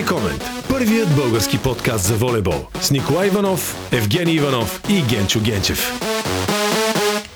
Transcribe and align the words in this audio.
Волей 0.00 0.20
Комент. 0.20 0.44
Първият 0.68 1.16
български 1.16 1.58
подкаст 1.58 2.04
за 2.04 2.14
волейбол. 2.14 2.66
С 2.80 2.90
Николай 2.90 3.28
Иванов, 3.28 3.76
Евгений 3.92 4.34
Иванов 4.34 4.82
и 4.88 5.02
Генчо 5.02 5.40
Генчев. 5.40 6.00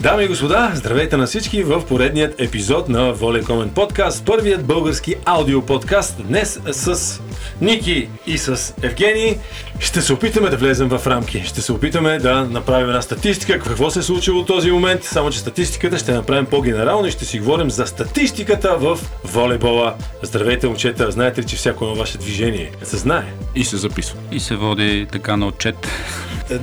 Дами 0.00 0.24
и 0.24 0.28
господа, 0.28 0.72
здравейте 0.74 1.16
на 1.16 1.26
всички 1.26 1.62
в 1.62 1.86
поредният 1.86 2.40
епизод 2.40 2.88
на 2.88 3.12
Воле 3.12 3.42
Комент 3.42 3.74
подкаст, 3.74 4.24
първият 4.26 4.64
български 4.64 5.14
аудио 5.24 5.62
подкаст. 5.62 6.26
Днес 6.26 6.60
с 6.72 7.20
Ники 7.60 8.08
и 8.26 8.38
с 8.38 8.74
Евгений 8.82 9.38
ще 9.78 10.02
се 10.02 10.12
опитаме 10.12 10.50
да 10.50 10.56
влезем 10.56 10.88
в 10.88 11.06
рамки. 11.06 11.42
Ще 11.46 11.60
се 11.62 11.72
опитаме 11.72 12.18
да 12.18 12.44
направим 12.44 12.88
една 12.88 13.02
статистика, 13.02 13.58
какво 13.58 13.90
се 13.90 13.98
е 13.98 14.02
случило 14.02 14.42
в 14.42 14.46
този 14.46 14.70
момент, 14.70 15.04
само 15.04 15.30
че 15.30 15.38
статистиката 15.38 15.98
ще 15.98 16.12
направим 16.12 16.46
по-генерално 16.46 17.06
и 17.06 17.10
ще 17.10 17.24
си 17.24 17.38
говорим 17.38 17.70
за 17.70 17.86
статистиката 17.86 18.76
в 18.78 18.98
волейбола. 19.24 19.94
Здравейте, 20.22 20.66
момчета, 20.66 21.10
знаете 21.10 21.42
ли, 21.42 21.46
че 21.46 21.56
всяко 21.56 21.84
едно 21.84 21.96
ваше 21.96 22.18
движение 22.18 22.70
се 22.82 22.96
знае? 22.96 23.32
И 23.54 23.64
се 23.64 23.76
записва. 23.76 24.18
И 24.32 24.40
се 24.40 24.56
води 24.56 25.06
така 25.12 25.36
на 25.36 25.46
отчет. 25.46 25.76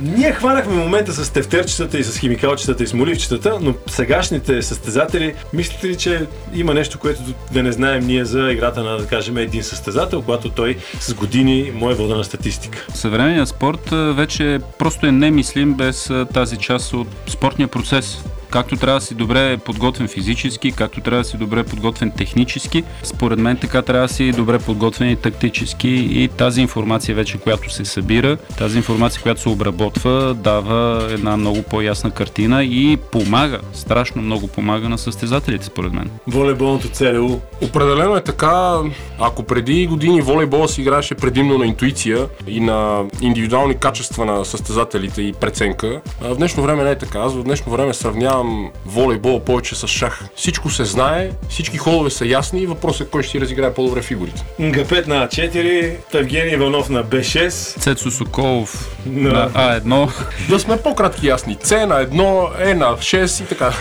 Ние 0.00 0.32
хванахме 0.32 0.74
момента 0.74 1.12
с 1.12 1.30
тефтерчетата 1.30 1.98
и 1.98 2.04
с 2.04 2.18
химикалчетата 2.18 2.82
и 2.82 2.86
с 2.86 2.94
моливчетата, 2.94 3.58
но 3.60 3.74
сегашните 3.86 4.62
състезатели, 4.62 5.34
мислите 5.52 5.88
ли, 5.88 5.96
че 5.96 6.26
има 6.54 6.74
нещо, 6.74 6.98
което 6.98 7.20
да 7.52 7.62
не 7.62 7.72
знаем 7.72 8.06
ние 8.06 8.24
за 8.24 8.52
играта 8.52 8.82
на, 8.82 8.98
да 8.98 9.06
кажем, 9.06 9.36
един 9.36 9.62
състезател, 9.62 10.22
когато 10.22 10.50
той 10.50 10.71
с 11.00 11.14
години 11.14 11.72
му 11.74 11.90
е 11.90 11.94
водена 11.94 12.24
статистика? 12.24 12.86
Съвременният 12.94 13.48
спорт 13.48 13.90
вече 13.90 14.60
просто 14.78 15.06
е 15.06 15.12
немислим 15.12 15.74
без 15.74 16.10
тази 16.34 16.56
част 16.56 16.92
от 16.92 17.08
спортния 17.26 17.68
процес 17.68 18.24
както 18.52 18.76
трябва 18.76 19.00
да 19.00 19.06
си 19.06 19.14
добре 19.14 19.56
подготвен 19.56 20.08
физически, 20.08 20.72
както 20.72 21.00
трябва 21.00 21.22
да 21.22 21.28
си 21.28 21.36
добре 21.36 21.64
подготвен 21.64 22.10
технически, 22.10 22.84
според 23.02 23.38
мен 23.38 23.56
така 23.56 23.82
трябва 23.82 24.06
да 24.06 24.14
си 24.14 24.32
добре 24.32 24.58
подготвен 24.58 25.10
и 25.10 25.16
тактически 25.16 25.88
и 25.88 26.28
тази 26.28 26.60
информация 26.60 27.14
вече, 27.14 27.38
която 27.38 27.72
се 27.72 27.84
събира, 27.84 28.36
тази 28.36 28.76
информация, 28.76 29.22
която 29.22 29.40
се 29.40 29.48
обработва, 29.48 30.34
дава 30.34 31.08
една 31.10 31.36
много 31.36 31.62
по-ясна 31.62 32.10
картина 32.10 32.64
и 32.64 32.96
помага, 33.12 33.60
страшно 33.72 34.22
много 34.22 34.48
помага 34.48 34.88
на 34.88 34.98
състезателите, 34.98 35.64
според 35.64 35.92
мен. 35.92 36.10
Волейболното 36.26 36.88
ЦРУ. 36.88 37.38
Определено 37.62 38.16
е 38.16 38.20
така. 38.20 38.78
Ако 39.18 39.42
преди 39.42 39.86
години 39.86 40.20
волейбола 40.20 40.68
си 40.68 40.80
играеше 40.80 41.14
предимно 41.14 41.58
на 41.58 41.66
интуиция 41.66 42.26
и 42.46 42.60
на 42.60 43.02
индивидуални 43.20 43.74
качества 43.74 44.24
на 44.24 44.44
състезателите 44.44 45.22
и 45.22 45.32
преценка, 45.32 46.00
в 46.20 46.36
днешно 46.36 46.62
време 46.62 46.84
не 46.84 46.90
е 46.90 46.98
така. 46.98 47.18
Аз 47.18 47.34
в 47.34 47.42
днешно 47.42 47.72
време 47.72 47.94
сравнявам 47.94 48.41
сравнявам 48.42 48.70
волейбол 48.86 49.40
повече 49.40 49.74
с 49.74 49.86
шах. 49.86 50.24
Всичко 50.36 50.70
се 50.70 50.84
знае, 50.84 51.30
всички 51.48 51.78
ходове 51.78 52.10
са 52.10 52.26
ясни 52.26 52.60
и 52.60 52.66
въпросът 52.66 53.06
е 53.06 53.10
кой 53.10 53.22
ще 53.22 53.30
си 53.30 53.40
разиграе 53.40 53.74
по-добре 53.74 54.02
фигурите. 54.02 54.44
Г5 54.60 55.06
на 55.06 55.28
А4, 55.28 55.96
Евгений 56.14 56.52
Иванов 56.52 56.88
на 56.88 57.04
Б6. 57.04 57.80
Цецо 57.80 58.10
Соколов 58.10 58.96
на, 59.06 59.32
на 59.32 59.50
А1. 59.50 60.10
Да 60.48 60.58
сме 60.58 60.76
по-кратки 60.76 61.26
ясни. 61.26 61.56
С 61.62 61.86
на 61.86 62.06
1, 62.06 62.70
Е 62.70 62.74
на 62.74 62.86
6 62.86 63.44
и 63.44 63.46
така. 63.46 63.72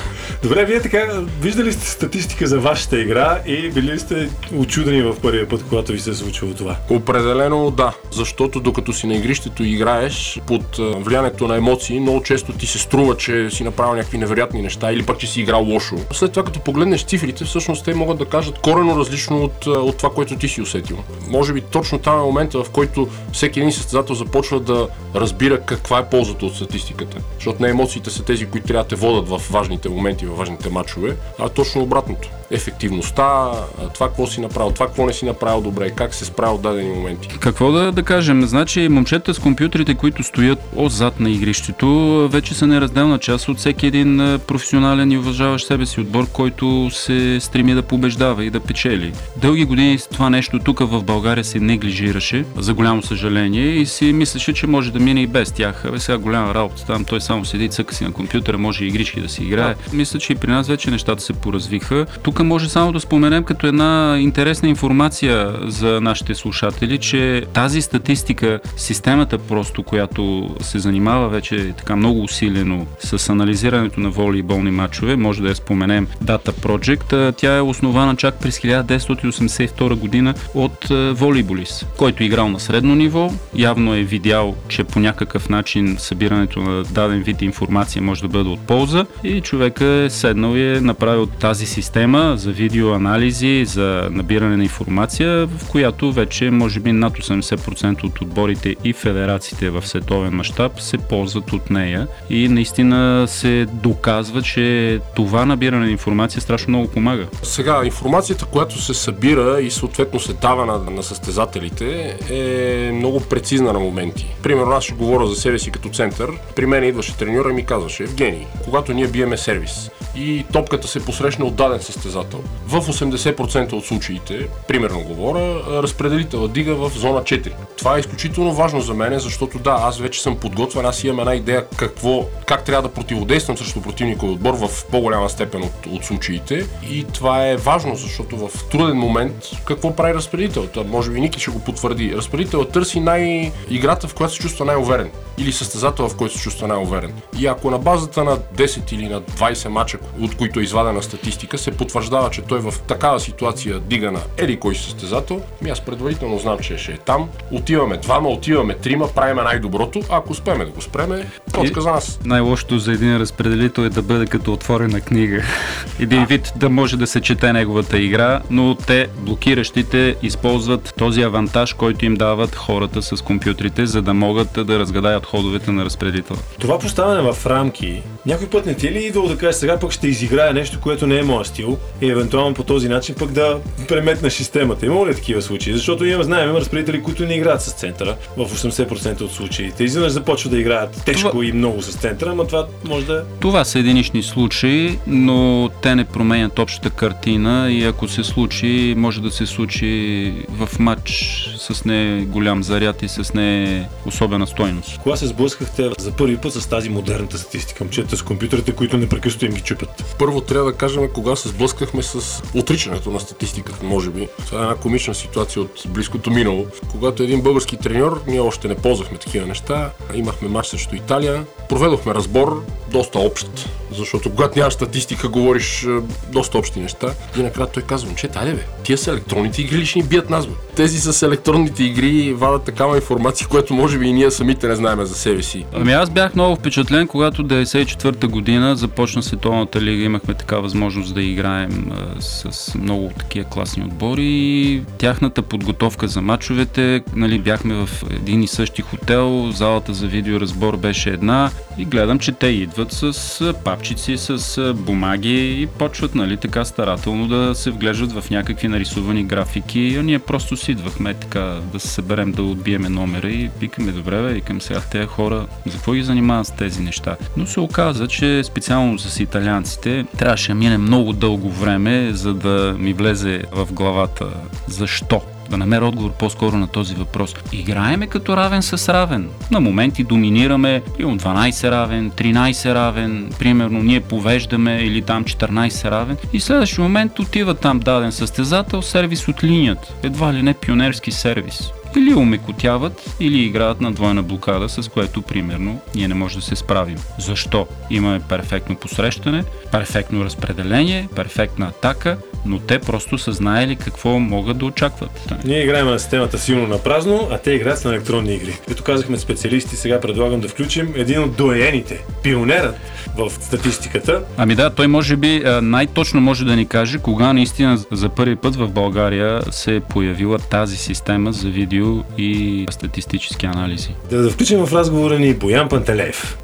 Добре, 0.44 0.66
вие 0.66 0.82
така 0.82 1.00
виждали 1.42 1.74
сте 1.74 1.88
статистика 1.88 2.48
за 2.48 2.60
вашата 2.60 3.02
игра 3.02 3.40
и 3.46 3.70
били 3.70 3.94
ли 3.94 4.00
сте 4.00 4.30
очудени 4.56 5.02
в 5.02 5.16
първия 5.22 5.48
път, 5.48 5.64
когато 5.70 5.92
ви 5.92 6.00
се 6.00 6.10
е 6.10 6.14
случило 6.14 6.54
това? 6.54 6.76
Определено 6.90 7.72
да, 7.72 7.94
защото 8.12 8.60
докато 8.60 8.94
си 8.94 9.08
на 9.08 9.14
игрището 9.14 9.64
играеш 9.64 10.40
под 10.48 10.78
влиянието 10.78 11.48
на 11.48 11.58
емоции, 11.58 12.00
много 12.00 12.24
често 12.24 12.54
ти 12.54 12.66
се 12.68 12.80
струва, 12.80 13.18
че 13.18 13.50
си 13.50 13.64
направил 13.64 13.96
някакви 13.96 14.18
невероятни 14.18 14.51
неприятни 14.52 14.62
неща 14.62 14.92
или 14.92 15.04
пък, 15.04 15.20
че 15.20 15.28
си 15.28 15.42
играл 15.42 15.64
лошо. 15.64 15.96
След 16.12 16.32
това, 16.32 16.44
като 16.44 16.60
погледнеш 16.60 17.04
цифрите, 17.04 17.46
всъщност 17.46 17.86
те 17.86 17.94
могат 17.94 18.18
да 18.18 18.26
кажат 18.26 18.60
корено 18.60 19.00
различно 19.00 19.44
от, 19.44 19.66
от 19.66 19.98
това, 19.98 20.10
което 20.10 20.36
ти 20.36 20.48
си 20.48 20.62
усетил. 20.62 20.98
Може 21.28 21.54
би 21.54 21.62
точно 21.62 22.00
там 22.00 22.20
е 22.20 22.24
момента, 22.24 22.64
в 22.64 22.70
който 22.70 23.08
всеки 23.34 23.60
един 23.60 23.72
състезател 23.72 24.16
започва 24.16 24.60
да 24.60 24.88
разбира 25.16 25.62
каква 25.62 26.00
е 26.00 26.10
ползата 26.10 26.46
от 26.46 26.56
статистиката. 26.56 27.18
Защото 27.36 27.64
не 27.64 27.70
емоциите 27.70 28.10
са 28.10 28.24
тези, 28.24 28.46
които 28.46 28.68
трябва 28.68 28.84
да 28.84 28.90
те 28.90 28.96
водят 28.96 29.30
в 29.30 29.42
важните 29.52 29.90
моменти, 29.90 30.26
в 30.26 30.38
важните 30.38 30.70
матчове, 30.70 31.16
а 31.40 31.50
точно 31.50 31.82
обратното 31.82 32.30
ефективността, 32.52 33.52
това 33.94 34.08
какво 34.08 34.28
си 34.28 34.42
направил, 34.42 34.72
това 34.72 34.88
какво 34.88 35.06
не 35.06 35.14
си 35.14 35.26
направил 35.26 35.62
добре, 35.62 35.90
как 35.90 36.14
се 36.14 36.26
справил 36.26 36.58
в 36.58 36.62
дадени 36.62 36.90
моменти. 36.90 37.28
Какво 37.40 37.72
да, 37.72 37.92
да 37.92 38.04
кажем? 38.04 38.46
Значи 38.46 38.88
момчета 38.90 39.34
с 39.34 39.40
компютрите, 39.40 39.96
които 39.96 40.24
стоят 40.24 40.60
отзад 40.76 41.20
на 41.20 41.30
игрището, 41.30 41.88
вече 42.32 42.54
са 42.54 42.68
неразделна 42.68 43.20
част 43.20 43.50
от 43.50 43.58
всеки 43.58 43.88
един 43.88 44.40
професионален 44.48 45.12
и 45.12 45.18
уважаващ 45.18 45.68
себе 45.68 45.86
си 45.86 46.02
отбор, 46.02 46.28
който 46.32 46.90
се 46.92 47.40
стреми 47.40 47.74
да 47.74 47.82
побеждава 47.82 48.46
и 48.46 48.50
да 48.50 48.60
печели. 48.60 49.14
Дълги 49.38 49.66
години 49.66 49.98
това 50.14 50.30
нещо 50.30 50.60
тук 50.60 50.80
в 50.80 51.04
България 51.04 51.44
се 51.44 51.60
неглижираше, 51.60 52.46
за 52.58 52.74
голямо 52.74 53.02
съжаление, 53.02 53.66
и 53.66 53.86
си 53.86 54.14
мислеше, 54.14 54.54
че 54.54 54.68
може 54.68 54.92
да 54.92 55.00
мине 55.00 55.22
и 55.22 55.28
без 55.28 55.52
тях. 55.52 55.86
Абе 55.86 56.00
сега 56.00 56.18
голяма 56.18 56.54
работа 56.54 56.86
там, 56.86 57.06
той 57.06 57.22
само 57.22 57.46
седи, 57.46 57.70
цъка 57.70 57.96
си 57.96 58.04
на 58.04 58.12
компютъра, 58.12 58.58
може 58.58 58.86
и 58.86 58.88
игрички 58.88 59.22
да 59.22 59.30
си 59.30 59.44
играе. 59.44 59.74
Да. 59.74 59.98
Мисля, 59.98 60.20
че 60.20 60.34
и 60.34 60.36
при 60.36 60.52
нас 60.52 60.68
вече 60.68 60.92
нещата 60.92 61.22
се 61.22 61.34
поразвиха. 61.34 62.06
Тук 62.24 62.44
може 62.44 62.70
само 62.70 62.92
да 62.92 63.00
споменем 63.00 63.44
като 63.44 63.68
една 63.68 64.18
интересна 64.20 64.70
информация 64.70 65.56
за 65.64 66.02
нашите 66.02 66.36
слушатели, 66.36 66.98
че 66.98 67.44
тази 67.54 67.82
статистика, 67.82 68.60
системата 68.78 69.38
просто, 69.38 69.84
която 69.84 70.50
се 70.62 70.80
занимава 70.80 71.30
вече 71.30 71.74
така 71.78 71.96
много 71.96 72.24
усилено 72.24 72.86
с 73.00 73.30
анализирането 73.30 74.00
на 74.00 74.10
волейболни 74.22 74.72
матчове, 74.72 75.16
може 75.16 75.42
да 75.42 75.50
я 75.50 75.56
споменем. 75.56 76.08
Data 76.24 76.52
Project, 76.52 77.36
тя 77.38 77.58
е 77.58 77.62
основана 77.62 78.16
чак 78.16 78.40
през 78.40 78.60
1982 78.60 79.96
година 79.96 80.34
от 80.54 80.88
волейболист, 81.12 81.88
който 81.98 82.24
е 82.24 82.26
играл 82.26 82.50
на 82.50 82.60
средно 82.60 82.96
ниво, 82.96 83.32
явно 83.56 83.96
е 83.96 84.02
видял, 84.04 84.56
че 84.68 84.84
по 84.84 85.00
някакъв 85.00 85.50
начин 85.50 85.96
събирането 86.00 86.60
на 86.60 86.84
даден 86.84 87.24
вид 87.24 87.42
информация 87.42 88.02
може 88.02 88.22
да 88.22 88.28
бъде 88.28 88.50
от 88.50 88.60
полза. 88.60 89.06
И 89.24 89.42
човека 89.42 89.86
е 89.86 90.10
седнал 90.10 90.56
и 90.56 90.78
е 90.78 90.82
направил 90.82 91.26
тази 91.26 91.66
система 91.66 92.34
за 92.38 92.52
видеоанализи, 92.52 93.66
за 93.66 94.08
набиране 94.12 94.58
на 94.58 94.64
информация, 94.64 95.48
в 95.48 95.70
която 95.70 96.12
вече 96.12 96.52
може 96.52 96.80
би 96.80 96.92
над 96.92 97.14
80% 97.14 98.04
от 98.04 98.22
отборите 98.22 98.76
и 98.84 98.94
федерациите 98.94 99.70
в 99.70 99.88
световен 99.88 100.34
мащаб 100.34 100.82
се 100.82 100.98
ползват 100.98 101.54
от 101.54 101.70
нея. 101.70 102.08
И 102.30 102.48
наистина 102.48 103.26
се 103.28 103.68
доказва, 103.74 104.11
че 104.44 105.00
това 105.16 105.46
набиране 105.46 105.86
на 105.86 105.92
информация 105.92 106.42
страшно 106.42 106.70
много 106.70 106.88
помага. 106.88 107.28
Сега, 107.44 107.82
информацията, 107.86 108.46
която 108.46 108.82
се 108.82 108.94
събира 108.94 109.62
и 109.62 109.72
съответно 109.72 110.20
се 110.20 110.34
дава 110.34 110.66
на, 110.66 110.92
на 110.92 111.04
състезателите 111.04 112.18
е 112.30 112.92
много 112.92 113.22
прецизна 113.22 113.74
на 113.74 113.80
моменти. 113.80 114.36
Примерно 114.44 114.72
аз 114.72 114.84
ще 114.84 114.94
говоря 114.94 115.28
за 115.28 115.36
себе 115.36 115.60
си 115.60 115.72
като 115.72 115.90
център. 115.90 116.32
При 116.56 116.66
мен 116.66 116.84
идваше 116.84 117.18
треньора 117.18 117.50
и 117.50 117.54
ми 117.54 117.66
казваше, 117.66 118.04
Евгений, 118.04 118.46
когато 118.66 118.94
ние 118.94 119.08
биеме 119.08 119.38
сервис 119.38 119.92
и 120.16 120.46
топката 120.54 120.88
се 120.88 121.06
посрещне 121.06 121.46
от 121.46 121.56
даден 121.56 121.82
състезател. 121.82 122.44
В 122.68 122.82
80% 122.82 123.74
от 123.74 123.86
случаите, 123.86 124.48
примерно 124.68 125.00
говоря, 125.00 125.62
разпределителя 125.84 126.48
дига 126.48 126.76
в 126.76 126.92
зона 126.96 127.22
4. 127.22 127.54
Това 127.78 127.98
е 127.98 128.00
изключително 128.00 128.54
важно 128.54 128.82
за 128.82 128.94
мен, 128.94 129.20
защото 129.20 129.60
да, 129.60 129.78
аз 129.80 130.00
вече 130.00 130.22
съм 130.22 130.38
подготвен, 130.38 130.86
аз 130.86 131.04
имам 131.04 131.20
една 131.20 131.36
идея 131.36 131.66
какво, 131.78 132.26
как 132.46 132.64
трябва 132.64 132.82
да 132.82 132.94
противодействам 132.94 133.58
срещу 133.58 133.82
противника 134.02 134.26
отбор 134.26 134.54
в 134.54 134.86
по-голяма 134.86 135.30
степен 135.30 135.64
от, 135.64 135.86
от 135.86 136.06
случаите. 136.06 136.66
И 136.90 137.04
това 137.04 137.48
е 137.48 137.56
важно, 137.56 137.96
защото 137.96 138.38
в 138.38 138.70
труден 138.70 138.98
момент 138.98 139.34
какво 139.66 139.96
прави 139.96 140.14
разпределителът? 140.14 140.88
Може 140.88 141.12
би 141.12 141.22
Ники 141.22 141.40
ще 141.40 141.52
го 141.52 141.60
потвърди. 141.60 142.14
Разпределителът 142.16 142.72
търси 142.72 143.00
най- 143.00 143.52
играта, 143.70 144.08
в 144.08 144.14
която 144.14 144.34
се 144.34 144.40
чувства 144.40 144.66
най-уверен 144.66 145.12
или 145.38 145.52
състезател, 145.52 146.10
в 146.10 146.16
който 146.16 146.38
се 146.38 146.44
чувства 146.44 146.68
най-уверен. 146.68 147.14
И 147.40 147.48
ако 147.48 147.72
на 147.72 147.78
базата 147.80 148.24
на 148.24 148.38
10 148.38 148.94
или 148.94 149.10
на 149.10 149.22
20 149.22 149.68
мача, 149.68 149.98
от 150.22 150.38
които 150.38 150.60
е 150.60 150.64
извадена 150.64 151.04
статистика, 151.04 151.58
се 151.58 151.72
потвърждава, 151.72 152.30
че 152.30 152.42
той 152.42 152.60
в 152.60 152.74
такава 152.88 153.20
ситуация 153.20 153.80
дига 153.80 154.12
на 154.12 154.20
еди 154.38 154.60
кой 154.60 154.76
състезател, 154.76 155.42
ми 155.62 155.70
аз 155.70 155.82
предварително 155.82 156.40
знам, 156.40 156.60
че 156.60 156.78
ще 156.78 156.92
е 156.92 156.98
там. 156.98 157.30
Отиваме 157.52 157.98
двама, 157.98 158.30
отиваме 158.30 158.76
трима, 158.76 159.08
правиме 159.08 159.42
най-доброто. 159.42 160.02
Ако 160.10 160.32
успеме 160.32 160.66
да 160.66 160.72
го 160.72 160.82
спреме, 160.82 161.28
точка 161.52 161.82
за 161.82 161.90
нас. 161.92 162.20
Най-лошото 162.26 162.80
за 162.80 162.92
един 162.92 163.18
разпределител 163.18 163.82
е 163.82 163.90
да 163.90 164.02
бъде 164.02 164.26
като 164.26 164.54
отворена 164.54 165.02
книга. 165.02 165.44
един 166.00 166.26
вид 166.26 166.54
да 166.56 166.70
може 166.70 166.98
да 166.98 167.08
се 167.08 167.22
чете 167.22 167.54
неговата 167.54 168.00
игра, 168.00 168.42
но 168.50 168.76
те, 168.76 169.08
блокиращите, 169.18 170.16
използват 170.24 170.94
този 170.98 171.22
авантаж, 171.22 171.74
който 171.74 172.06
им 172.06 172.16
дават 172.16 172.56
хората 172.56 173.02
с 173.02 173.22
компютрите, 173.22 173.86
за 173.86 174.02
да 174.02 174.14
могат 174.14 174.68
да 174.68 174.80
разгадаят 174.80 175.26
ходовете 175.26 175.72
на 175.72 175.86
разпределителя. 175.86 176.38
Това 176.60 176.80
поставяне 176.80 177.32
в 177.32 177.46
рамки 177.46 178.02
Някой 178.26 178.48
път 178.48 178.66
не 178.66 178.74
ти 178.74 178.88
е 178.88 178.92
ли 178.92 179.04
идвало 179.04 179.28
да 179.28 179.38
кажеш 179.38 179.56
сега 179.56 179.80
пък 179.80 179.92
ще 179.92 180.08
изиграя 180.08 180.54
нещо, 180.54 180.80
което 180.82 181.08
не 181.08 181.18
е 181.18 181.24
моят 181.24 181.48
стил 181.48 181.78
и 182.02 182.12
евентуално 182.12 182.54
по 182.54 182.64
този 182.64 182.90
начин 182.90 183.16
пък 183.20 183.32
да 183.32 183.60
преметнеш 183.88 184.34
системата? 184.34 184.86
Има 184.86 185.08
ли 185.08 185.16
такива 185.16 185.42
случаи? 185.42 185.74
Защото 185.74 186.06
имаме, 186.06 186.24
знаем, 186.24 186.50
има 186.50 186.60
разпределители, 186.60 187.04
които 187.04 187.26
не 187.26 187.34
играят 187.34 187.62
с 187.62 187.72
центъра 187.72 188.16
в 188.38 188.46
80% 188.46 189.22
от 189.22 189.32
случаите. 189.32 189.84
Изведнъж 189.84 190.12
започват 190.12 190.52
да 190.52 190.60
играят 190.60 191.02
тежко 191.06 191.41
и 191.44 191.52
много 191.52 191.82
с 191.82 191.96
центъра, 191.96 192.36
но 192.36 192.48
това 192.48 192.68
може 192.86 193.06
да. 193.06 193.26
Това 193.40 193.64
са 193.66 193.80
единични 193.80 194.24
случаи, 194.24 195.00
но 195.08 195.70
те 195.82 195.96
не 195.96 196.04
променят 196.04 196.60
общата 196.60 196.90
картина 196.90 197.72
и 197.72 197.84
ако 197.84 198.08
се 198.08 198.24
случи, 198.24 198.94
може 198.98 199.22
да 199.22 199.32
се 199.32 199.46
случи 199.46 200.34
в 200.50 200.80
матч 200.80 201.12
с 201.58 201.86
не 201.86 202.26
голям 202.26 202.64
заряд 202.64 203.02
и 203.04 203.08
с 203.08 203.34
не 203.34 203.90
особена 204.06 204.48
стойност. 204.48 205.00
Кога 205.04 205.16
се 205.16 205.28
сблъскахте 205.28 205.90
за 206.00 206.12
първи 206.12 206.38
път 206.38 206.54
с 206.54 206.68
тази 206.68 206.90
модерната 206.90 207.38
статистика? 207.38 207.84
Момчета 207.84 208.18
с 208.18 208.22
компютрите, 208.22 208.72
които 208.72 208.98
непрекъснато 208.98 209.46
им 209.46 209.52
ги 209.52 209.62
чупят. 209.62 210.16
Първо 210.20 210.42
трябва 210.42 210.72
да 210.72 210.78
кажем 210.78 211.08
кога 211.14 211.36
се 211.36 211.50
сблъскахме 211.50 212.04
с 212.04 212.44
отричането 212.56 213.12
на 213.12 213.20
статистиката, 213.20 213.86
може 213.86 214.10
би. 214.10 214.28
Това 214.46 214.60
е 214.60 214.64
една 214.64 214.76
комична 214.76 215.16
ситуация 215.16 215.62
от 215.62 215.84
близкото 215.88 216.32
минало. 216.32 216.66
Когато 216.92 217.24
един 217.24 217.42
български 217.42 217.78
треньор, 217.78 218.22
ние 218.28 218.40
още 218.40 218.68
не 218.68 218.76
ползвахме 218.76 219.18
такива 219.18 219.48
неща, 219.48 219.92
имахме 220.14 220.48
мач 220.48 220.66
срещу 220.68 220.96
Италия, 220.96 221.31
проведохме 221.70 222.14
разбор, 222.14 222.64
доста 222.92 223.20
общ, 223.20 223.70
защото 223.98 224.30
когато 224.30 224.60
нямаш 224.60 224.74
статистика, 224.74 225.28
говориш 225.28 225.84
е, 225.84 225.88
доста 226.32 226.58
общи 226.58 226.80
неща. 226.80 227.08
И 227.38 227.44
накрая 227.44 227.68
той 227.68 227.84
казва, 227.84 228.16
че 228.16 228.30
айде 228.36 228.54
бе, 228.54 228.66
тия 228.84 228.98
са 228.98 229.12
електронните 229.12 229.62
игри 229.62 229.78
ли 229.78 229.86
ще 229.86 230.00
ни 230.00 230.06
бият 230.06 230.30
нас 230.30 230.48
бе? 230.48 230.54
Тези 230.76 231.00
с 231.00 231.26
електронните 231.26 231.84
игри 231.84 232.34
вадат 232.34 232.64
такава 232.64 232.96
информация, 232.96 233.48
която 233.48 233.74
може 233.74 234.00
би 234.00 234.08
и 234.08 234.14
ние 234.14 234.32
самите 234.32 234.68
не 234.68 234.76
знаем 234.76 235.06
за 235.06 235.16
себе 235.16 235.44
си. 235.44 235.66
Ами 235.74 235.94
аз 235.94 236.10
бях 236.10 236.36
много 236.36 236.56
впечатлен, 236.56 237.08
когато 237.08 237.44
94-та 237.44 238.28
година 238.28 238.76
започна 238.76 239.24
Световната 239.24 239.82
лига, 239.82 240.04
имахме 240.04 240.34
така 240.34 240.58
възможност 240.58 241.14
да 241.14 241.22
играем 241.22 241.92
а, 241.92 242.22
с 242.22 242.76
много 242.76 243.12
такива 243.20 243.46
класни 243.50 243.84
отбори 243.84 244.26
и 244.26 244.82
тяхната 244.98 245.42
подготовка 245.42 246.08
за 246.08 246.22
матчовете, 246.22 247.02
нали, 247.16 247.40
бяхме 247.40 247.74
в 247.74 247.90
един 248.12 248.44
и 248.44 248.48
същи 248.48 248.82
хотел, 248.82 249.52
залата 249.52 249.94
за 249.94 250.08
видеоразбор 250.08 250.78
беше 250.78 251.10
една 251.22 251.52
и 251.78 251.86
гледам, 251.86 252.20
че 252.20 252.32
те 252.32 252.48
идват 252.48 252.92
с 252.92 253.54
папчици, 253.64 254.18
с 254.18 254.74
бумаги 254.74 255.62
и 255.62 255.68
почват 255.68 256.16
нали, 256.16 256.38
така 256.38 256.66
старателно 256.66 257.28
да 257.28 257.56
се 257.56 257.72
вглеждат 257.72 258.12
в 258.12 258.30
някакви 258.30 258.68
нарисувани 258.68 259.24
графики. 259.24 259.96
А 260.00 260.04
ние 260.04 260.20
просто 260.20 260.58
си 260.58 260.72
идвахме 260.72 261.14
така 261.14 261.60
да 261.74 261.80
се 261.80 261.88
съберем 261.88 262.32
да 262.32 262.44
отбиеме 262.44 262.90
номера 262.90 263.30
и 263.30 263.50
викаме 263.60 263.92
добре, 263.92 264.22
бе, 264.22 264.42
към 264.42 264.62
сега 264.62 264.80
тези 264.92 265.06
хора, 265.06 265.46
за 265.66 265.72
какво 265.74 265.94
ги 265.94 266.04
занимават 266.04 266.48
с 266.48 266.52
тези 266.52 266.82
неща? 266.82 267.16
Но 267.38 267.48
се 267.48 267.60
оказа, 267.60 268.08
че 268.08 268.44
специално 268.44 269.00
с 269.00 269.20
италианците 269.20 270.06
трябваше 270.18 270.48
да 270.48 270.56
мине 270.56 270.78
много 270.78 271.14
дълго 271.14 271.50
време, 271.50 272.10
за 272.14 272.34
да 272.34 272.76
ми 272.80 272.94
влезе 272.94 273.44
в 273.52 273.74
главата 273.74 274.28
защо 274.68 275.22
да 275.52 275.58
намеря 275.58 275.86
отговор 275.86 276.12
по-скоро 276.12 276.58
на 276.58 276.68
този 276.68 276.96
въпрос. 276.96 277.36
Играеме 277.52 278.08
като 278.08 278.38
равен 278.38 278.62
с 278.62 278.94
равен. 278.94 279.30
На 279.52 279.60
моменти 279.60 280.04
доминираме, 280.04 280.82
имам 281.00 281.20
12 281.20 281.72
равен, 281.72 282.12
13 282.12 282.74
равен, 282.74 283.34
примерно 283.40 283.84
ние 283.84 284.00
повеждаме 284.00 284.78
или 284.78 285.02
там 285.02 285.24
14 285.24 285.92
равен 285.92 286.18
и 286.34 286.40
следващия 286.40 286.84
момент 286.84 287.20
отива 287.20 287.54
там 287.54 287.80
даден 287.80 288.12
състезател, 288.12 288.82
сервис 288.82 289.28
от 289.28 289.44
линията. 289.44 289.94
Едва 290.04 290.34
ли 290.34 290.44
не 290.44 290.54
пионерски 290.54 291.12
сервис 291.12 291.72
или 291.98 292.14
умекотяват, 292.14 293.16
или 293.20 293.40
играят 293.40 293.82
на 293.82 293.92
двойна 293.92 294.24
блокада, 294.24 294.70
с 294.70 294.90
което 294.90 295.22
примерно 295.22 295.80
ние 295.96 296.08
не 296.08 296.14
можем 296.14 296.40
да 296.40 296.46
се 296.46 296.56
справим. 296.56 296.98
Защо? 297.20 297.68
Имаме 297.90 298.20
перфектно 298.20 298.76
посрещане, 298.76 299.44
перфектно 299.72 300.26
разпределение, 300.26 301.08
перфектна 301.16 301.68
атака, 301.68 302.18
но 302.46 302.60
те 302.60 302.80
просто 302.80 303.18
са 303.18 303.32
знаели 303.32 303.76
какво 303.76 304.20
могат 304.20 304.58
да 304.58 304.66
очакват. 304.66 305.34
Ние 305.46 305.64
играем 305.64 305.88
на 305.88 306.00
системата 306.00 306.40
силно 306.40 306.68
на 306.68 306.78
празно, 306.78 307.28
а 307.32 307.38
те 307.38 307.52
играят 307.52 307.86
на 307.86 307.92
електронни 307.92 308.34
игри. 308.34 308.54
Като 308.68 308.84
казахме 308.84 309.18
специалисти, 309.18 309.76
сега 309.76 310.00
предлагам 310.00 310.40
да 310.40 310.48
включим 310.48 310.94
един 310.96 311.24
от 311.24 311.36
доените, 311.36 312.04
пионерът 312.24 312.76
в 313.18 313.30
статистиката. 313.30 314.24
Ами 314.38 314.56
да, 314.56 314.70
той 314.70 314.88
може 314.88 315.16
би 315.16 315.44
най-точно 315.62 316.22
може 316.22 316.46
да 316.46 316.56
ни 316.56 316.66
каже 316.66 316.98
кога 316.98 317.34
наистина 317.34 317.78
за 317.92 318.10
първи 318.10 318.36
път 318.36 318.56
в 318.56 318.68
България 318.68 319.42
се 319.52 319.76
е 319.76 319.80
появила 319.80 320.38
тази 320.38 320.78
система 320.78 321.34
за 321.34 321.50
видео 321.50 321.81
и 322.18 322.66
статистически 322.72 323.46
анализи. 323.46 323.96
Да, 324.10 324.22
да 324.22 324.30
включим 324.30 324.66
в 324.66 324.74
разговора 324.74 325.20
ни 325.20 325.34
Боян 325.34 325.70
Пантелеев. 325.70 326.38